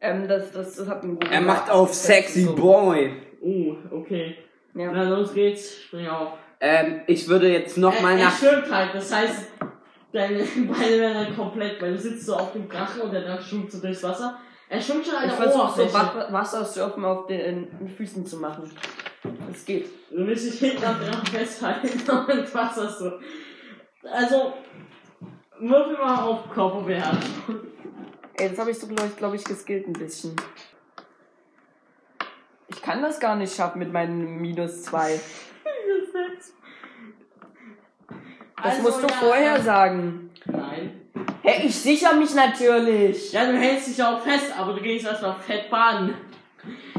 Ähm, 0.00 0.28
das, 0.28 0.52
das, 0.52 0.76
das 0.76 0.88
hat 0.88 1.02
einen 1.02 1.14
guten 1.14 1.32
Er 1.32 1.40
macht 1.40 1.70
auf 1.70 1.92
Sexy 1.92 2.44
Boy. 2.44 3.12
Uh, 3.42 3.76
okay. 3.90 4.36
Ja. 4.74 4.92
Na 4.92 5.08
los 5.08 5.34
geht's, 5.34 5.82
spring 5.82 6.06
auf. 6.06 6.34
Ähm, 6.60 7.02
ich 7.06 7.26
würde 7.28 7.50
jetzt 7.50 7.76
nochmal 7.78 8.14
er, 8.14 8.18
er 8.18 8.24
nach. 8.26 8.38
schwimmt 8.38 8.70
halt, 8.70 8.94
das 8.94 9.12
heißt, 9.12 9.46
deine 10.12 10.38
Beine 10.56 10.98
werden 10.98 11.24
dann 11.24 11.36
komplett, 11.36 11.80
weil 11.80 11.92
du 11.92 11.98
sitzt 11.98 12.26
so 12.26 12.34
auf 12.34 12.52
dem 12.52 12.68
Drachen 12.68 13.02
und 13.02 13.12
der 13.12 13.22
Drache 13.22 13.42
schwimmt 13.42 13.70
so 13.70 13.80
durchs 13.80 14.02
Wasser. 14.02 14.38
Er 14.68 14.80
schwimmt 14.80 15.06
schon 15.06 15.16
an 15.16 15.28
Ich 15.28 15.36
der 15.36 15.50
versuche 15.50 15.88
so 15.88 16.32
Wassersurfen 16.32 17.04
auf 17.04 17.26
den 17.26 17.68
Füßen 17.96 18.26
zu 18.26 18.36
machen. 18.38 18.70
Es 19.52 19.64
geht. 19.64 19.86
Du 20.10 20.26
willst 20.26 20.46
dich 20.46 20.58
hinten 20.58 20.84
am 20.84 21.00
Drachen 21.00 21.26
festhalten 21.26 21.88
und 22.10 22.54
was 22.54 22.74
das 22.74 22.98
so. 22.98 23.12
Also, 24.10 24.54
würfel 25.60 25.96
mal 25.98 26.22
auf 26.24 26.50
Körperbeherrschung. 26.50 27.60
Ey, 28.36 28.50
das 28.50 28.58
habe 28.58 28.70
ich 28.70 28.78
so, 28.78 28.86
glaube 28.86 29.06
ich, 29.08 29.16
glaub 29.16 29.34
ich, 29.34 29.44
geskillt 29.44 29.86
ein 29.86 29.92
bisschen. 29.92 30.36
Ich 32.68 32.82
kann 32.82 33.02
das 33.02 33.18
gar 33.18 33.34
nicht 33.34 33.54
schaffen 33.54 33.78
mit 33.78 33.92
meinen 33.92 34.40
minus 34.40 34.82
zwei. 34.82 35.18
Das 38.62 38.64
Also, 38.64 38.82
musst 38.82 39.02
du 39.02 39.06
ja, 39.06 39.14
vorher 39.14 39.60
sagen. 39.62 40.30
Nein. 40.46 41.00
Hä, 41.42 41.66
ich 41.66 41.78
sicher 41.78 42.14
mich 42.14 42.34
natürlich. 42.34 43.32
Ja, 43.32 43.46
du 43.46 43.56
hältst 43.56 43.88
dich 43.88 44.02
auch 44.02 44.20
fest, 44.20 44.52
aber 44.56 44.74
du 44.74 44.82
gehst 44.82 45.06
erstmal 45.06 45.36
fett 45.36 45.70
baden. 45.70 46.14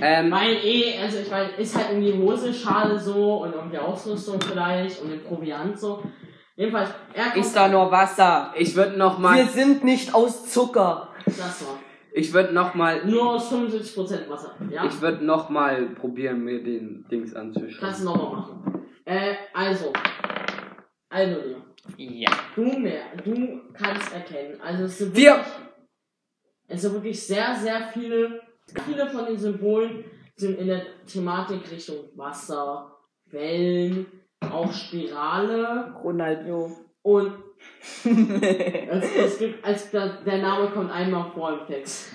Ähm, 0.02 0.32
Weil 0.32 0.56
eh, 0.64 0.98
also 1.02 1.20
ich 1.20 1.30
meine, 1.30 1.50
ist 1.52 1.76
halt 1.76 1.92
irgendwie 1.92 2.14
Hose, 2.18 2.54
Schale 2.54 2.98
so 2.98 3.44
und 3.44 3.54
irgendwie 3.54 3.78
Ausrüstung 3.78 4.40
vielleicht 4.42 5.02
und 5.02 5.10
den 5.12 5.24
Proviant 5.24 5.78
so. 5.78 6.02
Jedenfalls, 6.60 6.90
er 7.14 7.24
kommt. 7.32 7.38
Ist 7.38 7.56
da 7.56 7.70
nur 7.70 7.90
Wasser. 7.90 8.54
ich 8.58 8.76
würde 8.76 8.98
noch 8.98 9.18
Wir 9.18 9.46
sind 9.46 9.82
nicht 9.86 10.14
aus 10.14 10.52
Zucker. 10.52 11.08
Das 11.26 11.66
war. 11.66 11.80
ich 12.12 12.34
würde 12.34 12.54
noch 12.54 12.74
mal, 12.76 13.06
Nur 13.06 13.36
aus 13.36 13.50
75% 13.50 14.28
Wasser, 14.28 14.58
ja? 14.70 14.84
ich 14.84 15.00
würde 15.00 15.24
noch 15.24 15.50
mal 15.50 15.86
probieren, 15.92 16.44
mir 16.44 16.62
den 16.62 17.06
Dings 17.10 17.34
Kannst 17.34 17.58
anzuschauen. 17.58 17.94
du 17.98 18.04
nochmal 18.04 18.42
machen. 18.42 18.86
Äh, 19.06 19.36
also. 19.54 19.94
Also, 21.10 21.42
dir. 21.42 21.62
Ja. 21.98 22.30
Du 22.54 22.64
mehr, 22.78 23.04
du 23.24 23.62
kannst 23.72 24.14
erkennen. 24.14 24.60
Also 24.62 24.84
es 24.84 24.98
sind 24.98 25.16
wirklich, 25.16 25.46
es 26.68 26.82
sind 26.82 26.94
wirklich 26.94 27.26
sehr, 27.26 27.56
sehr 27.56 27.88
viele, 27.94 28.42
viele 28.86 29.10
von 29.10 29.26
den 29.28 29.38
Symbolen 29.38 30.04
sind 30.36 30.60
in 30.60 30.68
der 30.68 30.82
Thematik 31.06 31.72
Richtung 31.72 32.10
Wasser, 32.16 32.98
Wellen, 33.28 34.06
auch 34.42 34.72
Spirale 34.72 35.94
Ronaldo. 36.04 36.72
und 37.02 37.34
es, 38.06 39.16
es 39.16 39.40
gibt, 39.40 39.64
als 39.66 39.92
der, 39.92 40.22
der 40.24 40.38
Name 40.38 40.70
kommt 40.70 40.92
einmal 40.92 41.32
vor 41.32 41.60
im 41.60 41.68
Text. 41.68 42.14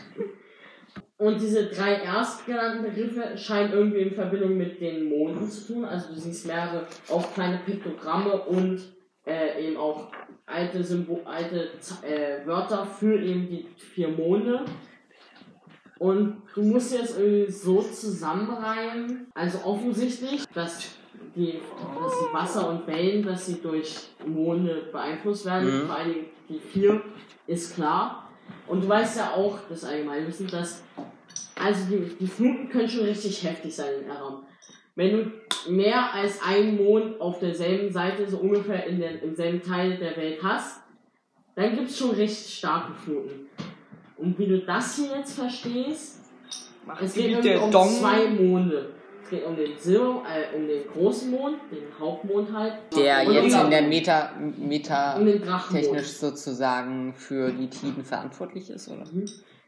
Und 1.16 1.40
diese 1.40 1.66
drei 1.66 1.94
erstgenannten 1.94 2.82
Begriffe 2.82 3.36
scheinen 3.36 3.72
irgendwie 3.72 4.00
in 4.00 4.14
Verbindung 4.14 4.56
mit 4.56 4.80
den 4.80 5.08
Monden 5.08 5.48
zu 5.48 5.72
tun. 5.72 5.84
Also 5.84 6.12
du 6.12 6.20
siehst 6.20 6.46
mehrere 6.46 6.86
auch 7.08 7.32
kleine 7.34 7.58
Piktogramme 7.64 8.32
und 8.42 8.80
äh, 9.26 9.66
eben 9.66 9.76
auch 9.76 10.10
alte 10.46 10.82
Symbol, 10.82 11.20
alte 11.24 11.70
äh, 12.02 12.46
Wörter 12.46 12.84
für 12.84 13.18
eben 13.18 13.48
die 13.48 13.68
vier 13.76 14.08
Monde. 14.08 14.64
Und 15.98 16.42
du 16.54 16.62
musst 16.62 16.92
jetzt 16.92 17.18
irgendwie 17.18 17.50
so 17.50 17.80
zusammenreihen, 17.80 19.28
also 19.34 19.58
offensichtlich, 19.64 20.44
dass 20.52 20.98
die, 21.36 21.60
dass 22.00 22.12
die 22.18 22.32
Wasser 22.34 22.68
und 22.68 22.86
Wellen, 22.86 23.24
dass 23.24 23.46
sie 23.46 23.60
durch 23.60 23.96
Monde 24.26 24.88
beeinflusst 24.92 25.46
werden, 25.46 25.82
Mhm. 25.82 25.86
vor 25.86 25.96
allen 25.96 26.12
Dingen 26.12 26.26
die 26.48 26.58
vier, 26.58 27.00
ist 27.46 27.74
klar. 27.74 28.30
Und 28.66 28.84
du 28.84 28.88
weißt 28.88 29.16
ja 29.18 29.32
auch, 29.34 29.58
das 29.68 29.84
Allgemeinwissen, 29.84 30.46
dass 30.48 30.82
also 31.56 31.84
die, 31.88 32.16
die 32.18 32.26
Fluten 32.26 32.68
können 32.68 32.88
schon 32.88 33.04
richtig 33.04 33.42
heftig 33.44 33.74
sein 33.74 34.02
in 34.04 34.10
Aram. 34.10 34.44
Wenn 34.96 35.12
du 35.66 35.70
mehr 35.72 36.12
als 36.12 36.40
einen 36.42 36.76
Mond 36.76 37.20
auf 37.20 37.38
derselben 37.40 37.92
Seite, 37.92 38.28
so 38.28 38.38
ungefähr 38.38 38.86
in 38.86 39.00
der, 39.00 39.22
im 39.22 39.34
selben 39.34 39.62
Teil 39.62 39.96
der 39.96 40.16
Welt 40.16 40.40
hast, 40.42 40.82
dann 41.54 41.76
gibt 41.76 41.90
es 41.90 41.98
schon 41.98 42.10
richtig 42.10 42.54
starke 42.58 42.92
Fluten. 42.94 43.46
Und 44.16 44.38
wie 44.38 44.46
du 44.46 44.60
das 44.60 44.96
hier 44.96 45.16
jetzt 45.16 45.38
verstehst, 45.38 46.20
es 47.00 47.14
geht 47.14 47.30
irgendwie 47.30 47.56
um 47.56 47.72
zwei 47.72 48.28
Monde. 48.28 48.90
Geht 49.34 49.44
um 49.44 49.56
den 49.56 49.76
Silber, 49.76 50.22
äh, 50.28 50.56
um 50.56 50.68
den 50.68 50.86
großen 50.86 51.30
Mond, 51.30 51.56
den 51.72 51.86
Hauptmond 51.98 52.52
halt. 52.52 52.74
Der 52.96 53.26
und 53.26 53.32
jetzt 53.32 53.56
in 53.56 53.70
der 53.70 53.82
Meta, 53.82 54.30
Meta 54.56 55.16
um 55.16 55.26
technisch 55.72 56.12
sozusagen 56.12 57.14
für 57.14 57.50
die 57.50 57.68
Tiden 57.68 58.04
verantwortlich 58.04 58.70
ist, 58.70 58.88
oder? 58.88 59.04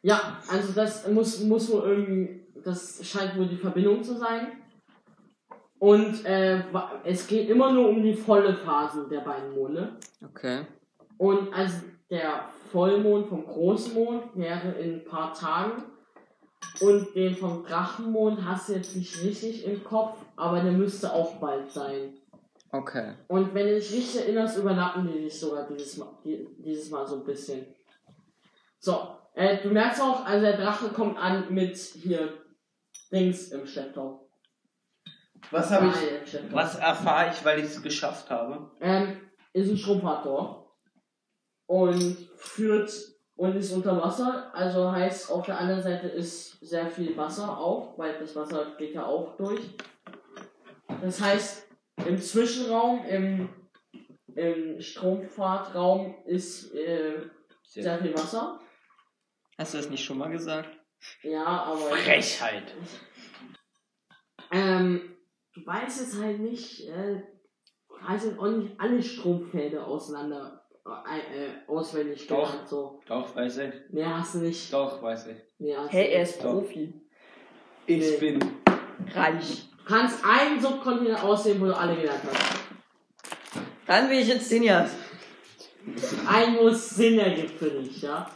Ja, 0.03 0.39
also 0.49 0.73
das 0.73 1.09
muss, 1.09 1.41
muss 1.41 1.73
wohl 1.73 1.83
irgendwie, 1.83 2.47
das 2.63 3.01
scheint 3.05 3.37
wohl 3.37 3.49
die 3.49 3.57
Verbindung 3.57 4.05
zu 4.05 4.17
sein. 4.17 4.53
Und 5.81 6.25
äh, 6.25 6.63
es 7.05 7.27
geht 7.27 7.51
immer 7.51 7.73
nur 7.73 7.89
um 7.89 8.03
die 8.03 8.15
volle 8.15 8.55
Phasen 8.55 9.09
der 9.09 9.21
beiden 9.21 9.53
Monde. 9.53 9.97
Okay. 10.25 10.61
Und 11.19 11.53
also 11.53 11.79
der 12.09 12.45
Vollmond 12.71 13.27
vom 13.27 13.45
Großmond 13.45 14.37
wäre 14.37 14.73
in 14.81 14.95
ein 14.95 15.05
paar 15.05 15.35
Tagen. 15.35 15.83
Und 16.81 17.15
den 17.15 17.37
vom 17.37 17.65
Drachenmond 17.65 18.45
hast 18.45 18.69
du 18.69 18.75
jetzt 18.75 18.97
nicht 18.97 19.23
richtig 19.23 19.65
im 19.65 19.83
Kopf, 19.83 20.19
aber 20.37 20.61
der 20.61 20.73
müsste 20.73 21.13
auch 21.13 21.37
bald 21.37 21.71
sein. 21.71 22.15
Okay. 22.71 23.15
Und 23.29 23.55
wenn 23.55 23.67
du 23.67 23.75
dich 23.77 23.93
richtig 23.93 24.23
erinnerst, 24.23 24.59
überlappen 24.59 25.11
die 25.11 25.23
sich 25.23 25.41
sogar 25.41 25.67
dieses 25.67 25.97
Mal, 25.97 26.09
die, 26.25 26.47
dieses 26.59 26.91
Mal 26.91 27.07
so 27.07 27.17
ein 27.17 27.25
bisschen. 27.25 27.67
So, 28.79 29.17
äh, 29.35 29.63
du 29.63 29.71
merkst 29.71 30.01
auch, 30.03 30.25
also 30.25 30.45
der 30.45 30.57
Drache 30.57 30.89
kommt 30.89 31.17
an 31.17 31.53
mit 31.53 31.77
hier 31.77 32.33
Dings 33.11 33.49
im 33.53 33.67
Schlepptau. 33.67 34.29
Was 35.51 35.71
habe 35.71 35.89
ich, 35.89 36.53
was 36.53 36.77
erfahre 36.77 37.33
ich, 37.33 37.45
weil 37.45 37.61
ich 37.61 37.67
es 37.67 37.83
geschafft 37.83 38.31
habe? 38.31 38.71
Ähm, 38.81 39.21
ist 39.53 39.71
ein 39.71 39.79
Strumpfador. 39.79 40.75
Und 41.67 42.17
führt 42.37 42.93
und 43.37 43.55
ist 43.57 43.73
unter 43.73 44.01
Wasser. 44.01 44.51
Also 44.55 44.91
heißt, 44.91 45.31
auf 45.31 45.47
der 45.47 45.59
anderen 45.59 45.83
Seite 45.83 46.09
ist 46.09 46.59
sehr 46.61 46.91
viel 46.91 47.17
Wasser 47.17 47.59
auch, 47.59 47.97
weil 47.99 48.19
das 48.19 48.35
Wasser 48.35 48.75
geht 48.79 48.95
ja 48.95 49.05
auch 49.05 49.37
durch. 49.37 49.61
Das 51.03 51.21
heißt, 51.21 51.69
im 52.07 52.19
Zwischenraum, 52.19 53.05
im, 53.05 53.49
im 54.35 54.81
Stromfahrtraum 54.81 56.15
ist 56.25 56.75
äh, 56.75 57.23
sehr 57.63 57.99
viel 57.99 58.15
Wasser. 58.15 58.61
Hast 59.59 59.75
du 59.75 59.79
das 59.79 59.91
nicht 59.91 60.05
schon 60.05 60.19
mal 60.19 60.31
gesagt? 60.31 60.71
Ja, 61.23 61.45
aber. 61.45 61.79
Frechheit. 61.79 62.75
Ähm, 64.51 65.17
du 65.55 65.67
weißt 65.67 66.01
es 66.01 66.21
halt 66.21 66.41
nicht, 66.41 66.89
äh, 66.89 67.23
jetzt 68.11 68.39
auch 68.39 68.49
nicht 68.49 68.79
alle 68.79 69.03
Stromfelder 69.03 69.87
auseinander 69.87 70.66
äh, 70.87 71.69
auswendig 71.71 72.27
Doch. 72.27 72.49
gelernt, 72.51 72.69
so. 72.69 73.01
Doch, 73.07 73.35
weiß 73.35 73.59
ich. 73.59 73.75
Nee, 73.91 74.05
hast 74.05 74.35
du 74.35 74.39
nicht. 74.39 74.73
Doch, 74.73 75.03
weiß 75.03 75.27
ich. 75.29 75.37
Nee, 75.59 75.75
hast 75.77 75.93
Hey, 75.93 76.13
er 76.13 76.23
ist 76.23 76.41
Profi. 76.41 76.93
Ich 77.87 77.99
Nee. 77.99 78.17
bin. 78.19 78.39
Reich. 79.15 79.69
Du 79.79 79.85
kannst 79.85 80.25
einen 80.25 80.61
Subkontinent 80.61 81.23
aussehen, 81.23 81.61
wo 81.61 81.67
du 81.67 81.77
alle 81.77 81.97
gelernt 81.97 82.21
hast. 82.25 83.61
Dann 83.87 84.11
will 84.11 84.19
ich 84.19 84.29
jetzt 84.29 84.49
Sinjas. 84.49 84.91
Einen, 86.29 86.57
wo 86.59 86.69
es 86.69 86.91
Sinn 86.91 87.19
ergibt 87.21 87.59
für 87.59 87.71
dich, 87.71 88.03
ja. 88.03 88.29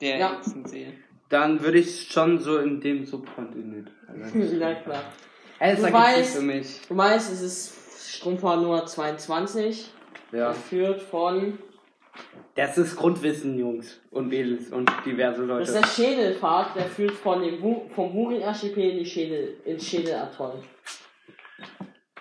Der 0.00 0.18
Ja. 0.18 0.42
Dann 1.28 1.60
würde 1.62 1.78
ich 1.78 2.08
schon 2.12 2.38
so 2.38 2.58
in 2.58 2.80
dem 2.80 3.04
Subkontinent. 3.06 3.90
Na 4.58 4.74
klar. 4.74 5.04
Du 5.58 5.64
weißt- 5.86 6.36
für 6.36 6.42
mich. 6.42 6.80
Du 6.88 6.96
weißt, 6.96 7.32
es 7.32 7.40
ist 7.42 7.74
Stromfahrt 8.08 8.62
Nummer 8.62 8.86
22. 8.86 9.90
Ja. 10.32 10.50
Geführt 10.52 11.02
von. 11.02 11.58
Das 12.54 12.78
ist 12.78 12.96
Grundwissen, 12.96 13.58
Jungs 13.58 14.00
und 14.10 14.28
Mädels 14.28 14.70
und 14.70 14.90
diverse 15.04 15.46
Das 15.46 15.68
ist 15.68 15.74
Leute. 15.74 15.80
der 15.82 15.86
Schädelpfad, 15.88 16.74
der 16.74 16.84
führt 16.84 17.12
von 17.12 17.42
dem 17.42 17.60
Bu 17.60 17.82
vom 17.94 18.12
Buri-Archipel 18.12 18.82
in 18.82 18.98
die 18.98 19.04
Schädel, 19.04 19.56
ins 19.66 19.86
Schädelatoll. 19.86 20.54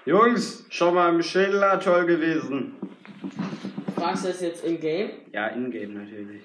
Jungs, 0.05 0.65
schon 0.69 0.93
mal 0.93 1.13
im 1.13 1.23
Schädelatoll 1.23 2.05
gewesen. 2.05 2.73
Fragst 3.95 4.25
du 4.25 4.27
das 4.27 4.41
jetzt 4.41 4.65
im 4.65 4.79
Game? 4.79 5.11
Ja, 5.31 5.47
in-game 5.47 5.93
natürlich. 5.93 6.43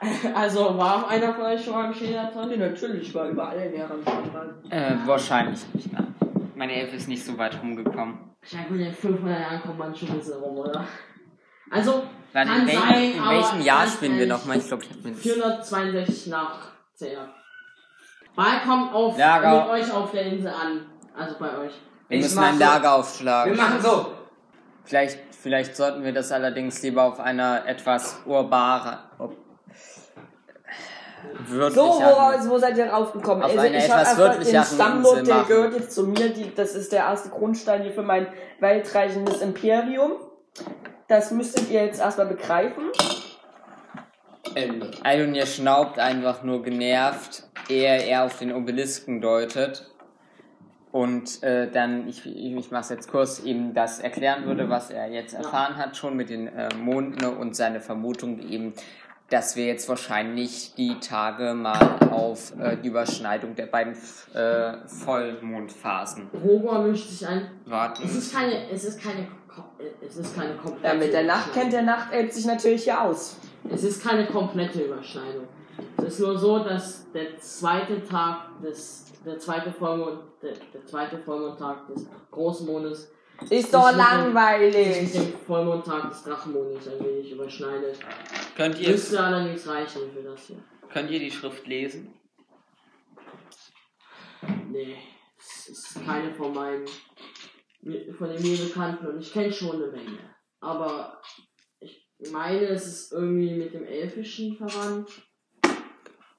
Also 0.34 0.76
war 0.76 1.08
einer 1.08 1.34
von 1.34 1.44
euch 1.44 1.64
schon 1.64 1.72
mal 1.74 1.86
im 1.86 1.94
Schädelatoll? 1.94 2.46
Nee, 2.48 2.56
natürlich, 2.56 3.14
war 3.14 3.28
überall 3.28 3.58
in 3.58 3.78
mal. 3.78 4.54
Äh, 4.70 4.96
wahrscheinlich 5.06 5.60
nicht, 5.72 5.92
nein. 5.92 6.13
Meine 6.54 6.74
Elfe 6.74 6.96
ist 6.96 7.08
nicht 7.08 7.24
so 7.24 7.36
weit 7.38 7.60
rumgekommen. 7.60 8.30
Ja 8.50 8.60
gut, 8.68 8.78
in 8.78 8.92
500 8.92 9.40
Jahren 9.40 9.62
kommt 9.62 9.78
man 9.78 9.94
schon 9.94 10.08
ein 10.10 10.18
bisschen 10.18 10.34
rum, 10.40 10.58
oder? 10.58 10.84
Also, 11.70 12.04
Warte, 12.32 12.48
Kann 12.50 12.60
in, 12.62 12.66
welchem, 12.66 12.80
sein, 12.88 13.12
in 13.12 13.28
welchem 13.28 13.60
Jahr 13.62 13.86
spielen 13.86 14.18
wir 14.18 14.26
nochmal? 14.26 14.58
Ich 14.58 14.66
glaube, 14.66 14.82
ich 14.84 14.90
habe 14.90 15.00
mir 15.02 15.10
das. 15.12 15.20
462 15.22 16.26
nach 16.28 16.58
CR. 16.98 17.28
Ball 18.36 18.60
kommt 18.66 18.92
auf, 18.92 19.16
Lager. 19.16 19.62
mit 19.74 19.82
euch 19.82 19.92
auf 19.92 20.10
der 20.10 20.22
Insel 20.26 20.48
an. 20.52 20.86
Also 21.16 21.36
bei 21.38 21.56
euch. 21.58 21.72
Wir 22.08 22.18
Ich 22.18 22.24
müssen 22.24 22.38
ein 22.40 22.54
so- 22.54 22.60
Lager 22.60 22.82
Wir 22.82 22.94
aufschlagen. 22.94 23.56
machen 23.56 23.80
so. 23.80 24.12
Vielleicht, 24.84 25.18
vielleicht 25.40 25.76
sollten 25.76 26.02
wir 26.04 26.12
das 26.12 26.32
allerdings 26.32 26.82
lieber 26.82 27.04
auf 27.04 27.20
einer 27.20 27.66
etwas 27.66 28.20
urbare, 28.26 28.98
So, 31.48 31.82
wo, 31.82 32.50
wo 32.50 32.58
seid 32.58 32.76
ihr 32.76 32.86
raufgekommen? 32.86 33.44
Auf 33.44 33.50
Also 33.50 33.64
ich 33.64 33.74
etwas 33.74 34.18
hab 34.18 34.30
einfach 34.30 34.44
den 34.44 34.64
Stammlot, 34.64 35.18
Insel 35.18 35.34
der 35.34 35.44
gehört 35.44 35.74
jetzt 35.74 35.92
zu 35.92 36.06
mir. 36.06 36.30
Die, 36.30 36.54
das 36.54 36.74
ist 36.74 36.92
der 36.92 37.00
erste 37.00 37.28
Grundstein 37.28 37.82
hier 37.82 37.92
für 37.92 38.02
mein 38.02 38.26
weitreichendes 38.60 39.40
Imperium. 39.40 40.12
Das 41.08 41.30
müsstet 41.30 41.70
ihr 41.70 41.84
jetzt 41.84 42.00
erstmal 42.00 42.26
begreifen. 42.26 42.84
Ende. 44.54 44.90
Aldonir 45.02 45.46
schnaubt 45.46 45.98
einfach 45.98 46.42
nur 46.42 46.62
genervt 46.62 47.44
er 47.68 48.04
eher 48.04 48.24
auf 48.24 48.38
den 48.38 48.52
Obelisken 48.52 49.20
deutet. 49.20 49.90
Und 50.92 51.42
äh, 51.42 51.68
dann, 51.70 52.06
ich, 52.06 52.24
ich, 52.24 52.54
ich 52.54 52.70
mache 52.70 52.82
es 52.82 52.88
jetzt 52.88 53.10
kurz, 53.10 53.40
ihm 53.40 53.74
das 53.74 53.98
erklären 53.98 54.46
würde, 54.46 54.70
was 54.70 54.90
er 54.90 55.10
jetzt 55.10 55.34
erfahren 55.34 55.76
hat, 55.76 55.96
schon 55.96 56.16
mit 56.16 56.30
den 56.30 56.46
äh, 56.46 56.72
Monden 56.76 57.24
und 57.24 57.56
seine 57.56 57.80
Vermutung 57.80 58.38
eben, 58.48 58.74
dass 59.34 59.56
wir 59.56 59.66
jetzt 59.66 59.88
wahrscheinlich 59.88 60.74
die 60.76 61.00
Tage 61.00 61.54
mal 61.54 61.98
auf 62.12 62.52
äh, 62.56 62.76
die 62.76 62.86
Überschneidung 62.86 63.56
der 63.56 63.66
beiden 63.66 63.94
äh, 64.32 64.74
Vollmondphasen 64.86 66.28
Roger 66.44 66.82
mischt 66.82 67.08
sich 67.08 67.26
ein. 67.26 67.50
warten. 67.66 68.04
Es 68.04 68.14
ist 68.14 68.32
keine, 68.32 68.70
es 68.70 68.84
ist 68.84 69.02
keine, 69.02 69.26
es 70.00 70.16
ist 70.18 70.36
keine 70.36 70.54
komplette. 70.54 70.86
Ja, 70.86 70.94
mit 70.94 71.12
der 71.12 71.24
Nacht 71.24 71.52
kennt 71.52 71.72
der 71.72 71.82
Nachtelb 71.82 72.30
sich 72.30 72.46
natürlich 72.46 72.84
hier 72.84 73.02
aus. 73.02 73.36
Es 73.68 73.82
ist 73.82 74.04
keine 74.04 74.24
komplette 74.26 74.82
Überschneidung. 74.82 75.48
Es 75.96 76.04
ist 76.04 76.20
nur 76.20 76.38
so, 76.38 76.62
dass 76.62 77.10
der 77.10 77.36
zweite 77.40 78.04
Tag 78.04 78.60
des, 78.62 79.06
der 79.26 79.40
zweite 79.40 79.72
Vollmond, 79.72 80.20
der, 80.42 80.52
der 80.72 80.86
zweite 80.86 81.18
Vollmondtag 81.18 81.88
des 81.88 82.06
großen 82.30 82.66
Mondes 82.68 83.10
Ist 83.50 83.74
doch 83.74 83.88
sich 83.88 83.96
langweilig. 83.96 85.02
mit 85.02 85.14
dem 85.14 85.38
Vollmondtag 85.46 86.08
des 86.10 86.22
Drachenmondes 86.22 86.88
ein 86.88 87.04
wenig 87.04 87.30
überschneidet. 87.32 87.98
Könnt 88.56 88.78
ihr, 88.78 88.90
Müsste 88.90 89.20
allerdings 89.22 89.66
reichen 89.66 90.02
für 90.12 90.22
das 90.22 90.46
hier. 90.46 90.62
könnt 90.90 91.10
ihr 91.10 91.18
die 91.18 91.30
Schrift 91.30 91.66
lesen? 91.66 92.14
Nee, 94.70 94.96
es 95.38 95.68
ist 95.68 96.04
keine 96.04 96.34
von 96.34 96.52
meinen, 96.54 96.86
von 98.18 98.28
den 98.28 98.42
mir 98.42 98.56
bekannten 98.56 99.06
und 99.06 99.20
ich 99.20 99.32
kenne 99.32 99.52
schon 99.52 99.76
eine 99.82 99.92
Menge. 99.92 100.18
Aber 100.60 101.20
ich 101.80 102.30
meine, 102.30 102.66
es 102.68 102.86
ist 102.86 103.12
irgendwie 103.12 103.54
mit 103.54 103.74
dem 103.74 103.84
Elfischen 103.84 104.56
verwandt. 104.56 105.10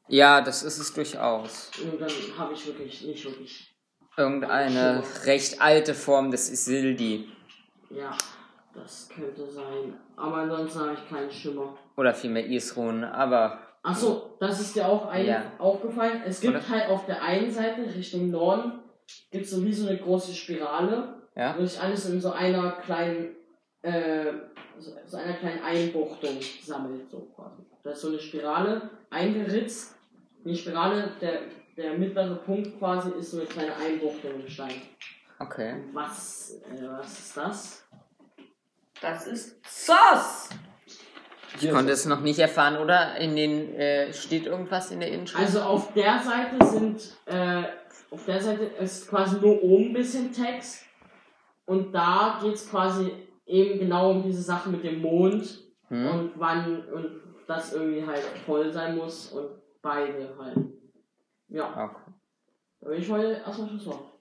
Ja, 0.08 0.42
das 0.42 0.64
ist 0.64 0.78
es 0.78 0.94
durchaus. 0.94 1.72
Und 1.84 2.00
dann 2.00 2.12
habe 2.38 2.54
ich 2.54 2.66
wirklich 2.66 3.04
nicht 3.04 3.26
wirklich. 3.26 3.75
Irgendeine 4.18 5.04
recht 5.26 5.62
alte 5.62 5.94
Form 5.94 6.32
des 6.32 6.50
Isildi. 6.50 7.30
Ja, 7.90 8.12
das 8.74 9.10
könnte 9.14 9.50
sein. 9.50 9.94
Aber 10.16 10.38
ansonsten 10.38 10.80
habe 10.80 10.94
ich 10.94 11.10
keinen 11.10 11.32
Schimmer. 11.32 11.78
Oder 11.98 12.14
vielmehr 12.14 12.46
Isrun, 12.46 13.04
aber 13.04 13.60
Achso, 13.84 14.36
das 14.40 14.60
ist 14.60 14.76
dir 14.76 14.88
auch 14.88 15.08
ein, 15.08 15.26
Ja. 15.28 15.52
aufgefallen. 15.60 16.22
Es 16.26 16.42
gibt 16.42 16.56
Oder? 16.56 16.70
halt 16.70 16.90
auf 16.90 17.06
der 17.06 17.22
einen 17.22 17.52
Seite 17.52 17.82
Richtung 17.94 18.32
Norden 18.32 18.80
gibt 19.32 19.46
so 19.46 19.64
wie 19.64 19.74
so 19.74 19.88
eine 19.88 19.98
große 20.00 20.34
Spirale, 20.34 21.22
ja. 21.36 21.56
wo 21.58 21.64
sich 21.66 21.80
alles 21.80 22.10
in 22.10 22.20
so 22.20 22.32
einer 22.32 22.72
kleinen, 22.72 23.36
äh, 23.84 24.32
so, 24.80 24.92
so 25.06 25.18
einer 25.18 25.34
kleinen 25.34 25.62
Einbuchtung 25.64 26.40
sammelt, 26.64 27.10
so 27.12 27.28
quasi. 27.36 27.62
Da 27.84 27.92
ist 27.92 28.02
so 28.02 28.08
eine 28.08 28.20
Spirale 28.20 28.90
eingeritzt. 29.12 29.96
Die 30.44 30.56
Spirale, 30.56 31.12
der, 31.22 31.42
der 31.78 31.98
mittlere 31.98 32.36
Punkt 32.36 32.78
quasi 32.80 33.12
ist 33.20 33.32
so 33.32 33.38
eine 33.38 33.48
kleine 33.48 33.76
Einbuchtung 33.76 34.42
im 34.42 34.48
Stein. 34.48 34.82
Okay. 35.40 35.76
Was, 35.94 36.62
äh, 36.72 36.88
was 36.88 37.20
ist 37.20 37.38
das? 37.38 37.86
Das 39.02 39.28
ist 39.28 39.58
Sauce. 39.68 40.50
Ich 41.60 41.70
konnte 41.70 41.92
es 41.92 42.06
noch 42.06 42.22
nicht 42.22 42.40
erfahren, 42.40 42.78
oder? 42.78 43.18
In 43.18 43.36
den 43.36 43.76
äh, 43.76 44.14
steht 44.14 44.46
irgendwas 44.46 44.92
in 44.92 45.00
der 45.00 45.10
Innenschrift? 45.10 45.44
Also 45.44 45.62
auf 45.62 45.94
der 45.94 46.20
Seite 46.20 46.66
sind, 46.66 47.18
äh, 47.26 47.64
auf 48.12 48.26
der 48.26 48.42
Seite 48.42 48.64
ist 48.64 49.10
quasi 49.10 49.40
nur 49.40 49.62
oben 49.64 49.88
ein 49.88 49.94
bisschen 49.94 50.34
Text 50.34 50.86
und 51.66 51.94
da 51.94 52.40
geht 52.42 52.56
es 52.56 52.70
quasi 52.70 53.12
eben 53.46 53.80
genau 53.80 54.12
um 54.12 54.24
diese 54.24 54.42
Sache 54.42 54.70
mit 54.70 54.84
dem 54.84 55.02
Mond 55.02 55.64
hm? 55.88 56.08
und 56.08 56.32
wann 56.36 56.84
und 56.88 57.22
das 57.48 57.74
irgendwie 57.74 58.06
halt 58.06 58.24
voll 58.46 58.72
sein 58.74 58.98
muss 58.98 59.32
und 59.32 59.50
beide 59.82 60.36
halt. 60.38 60.58
Ja, 61.56 61.86
Okay. 61.86 62.12
bin 62.82 63.02
ich 63.02 63.10
heute 63.10 63.42
erstmal 63.46 63.70
Schluss 63.70 63.86
machen. 63.86 64.12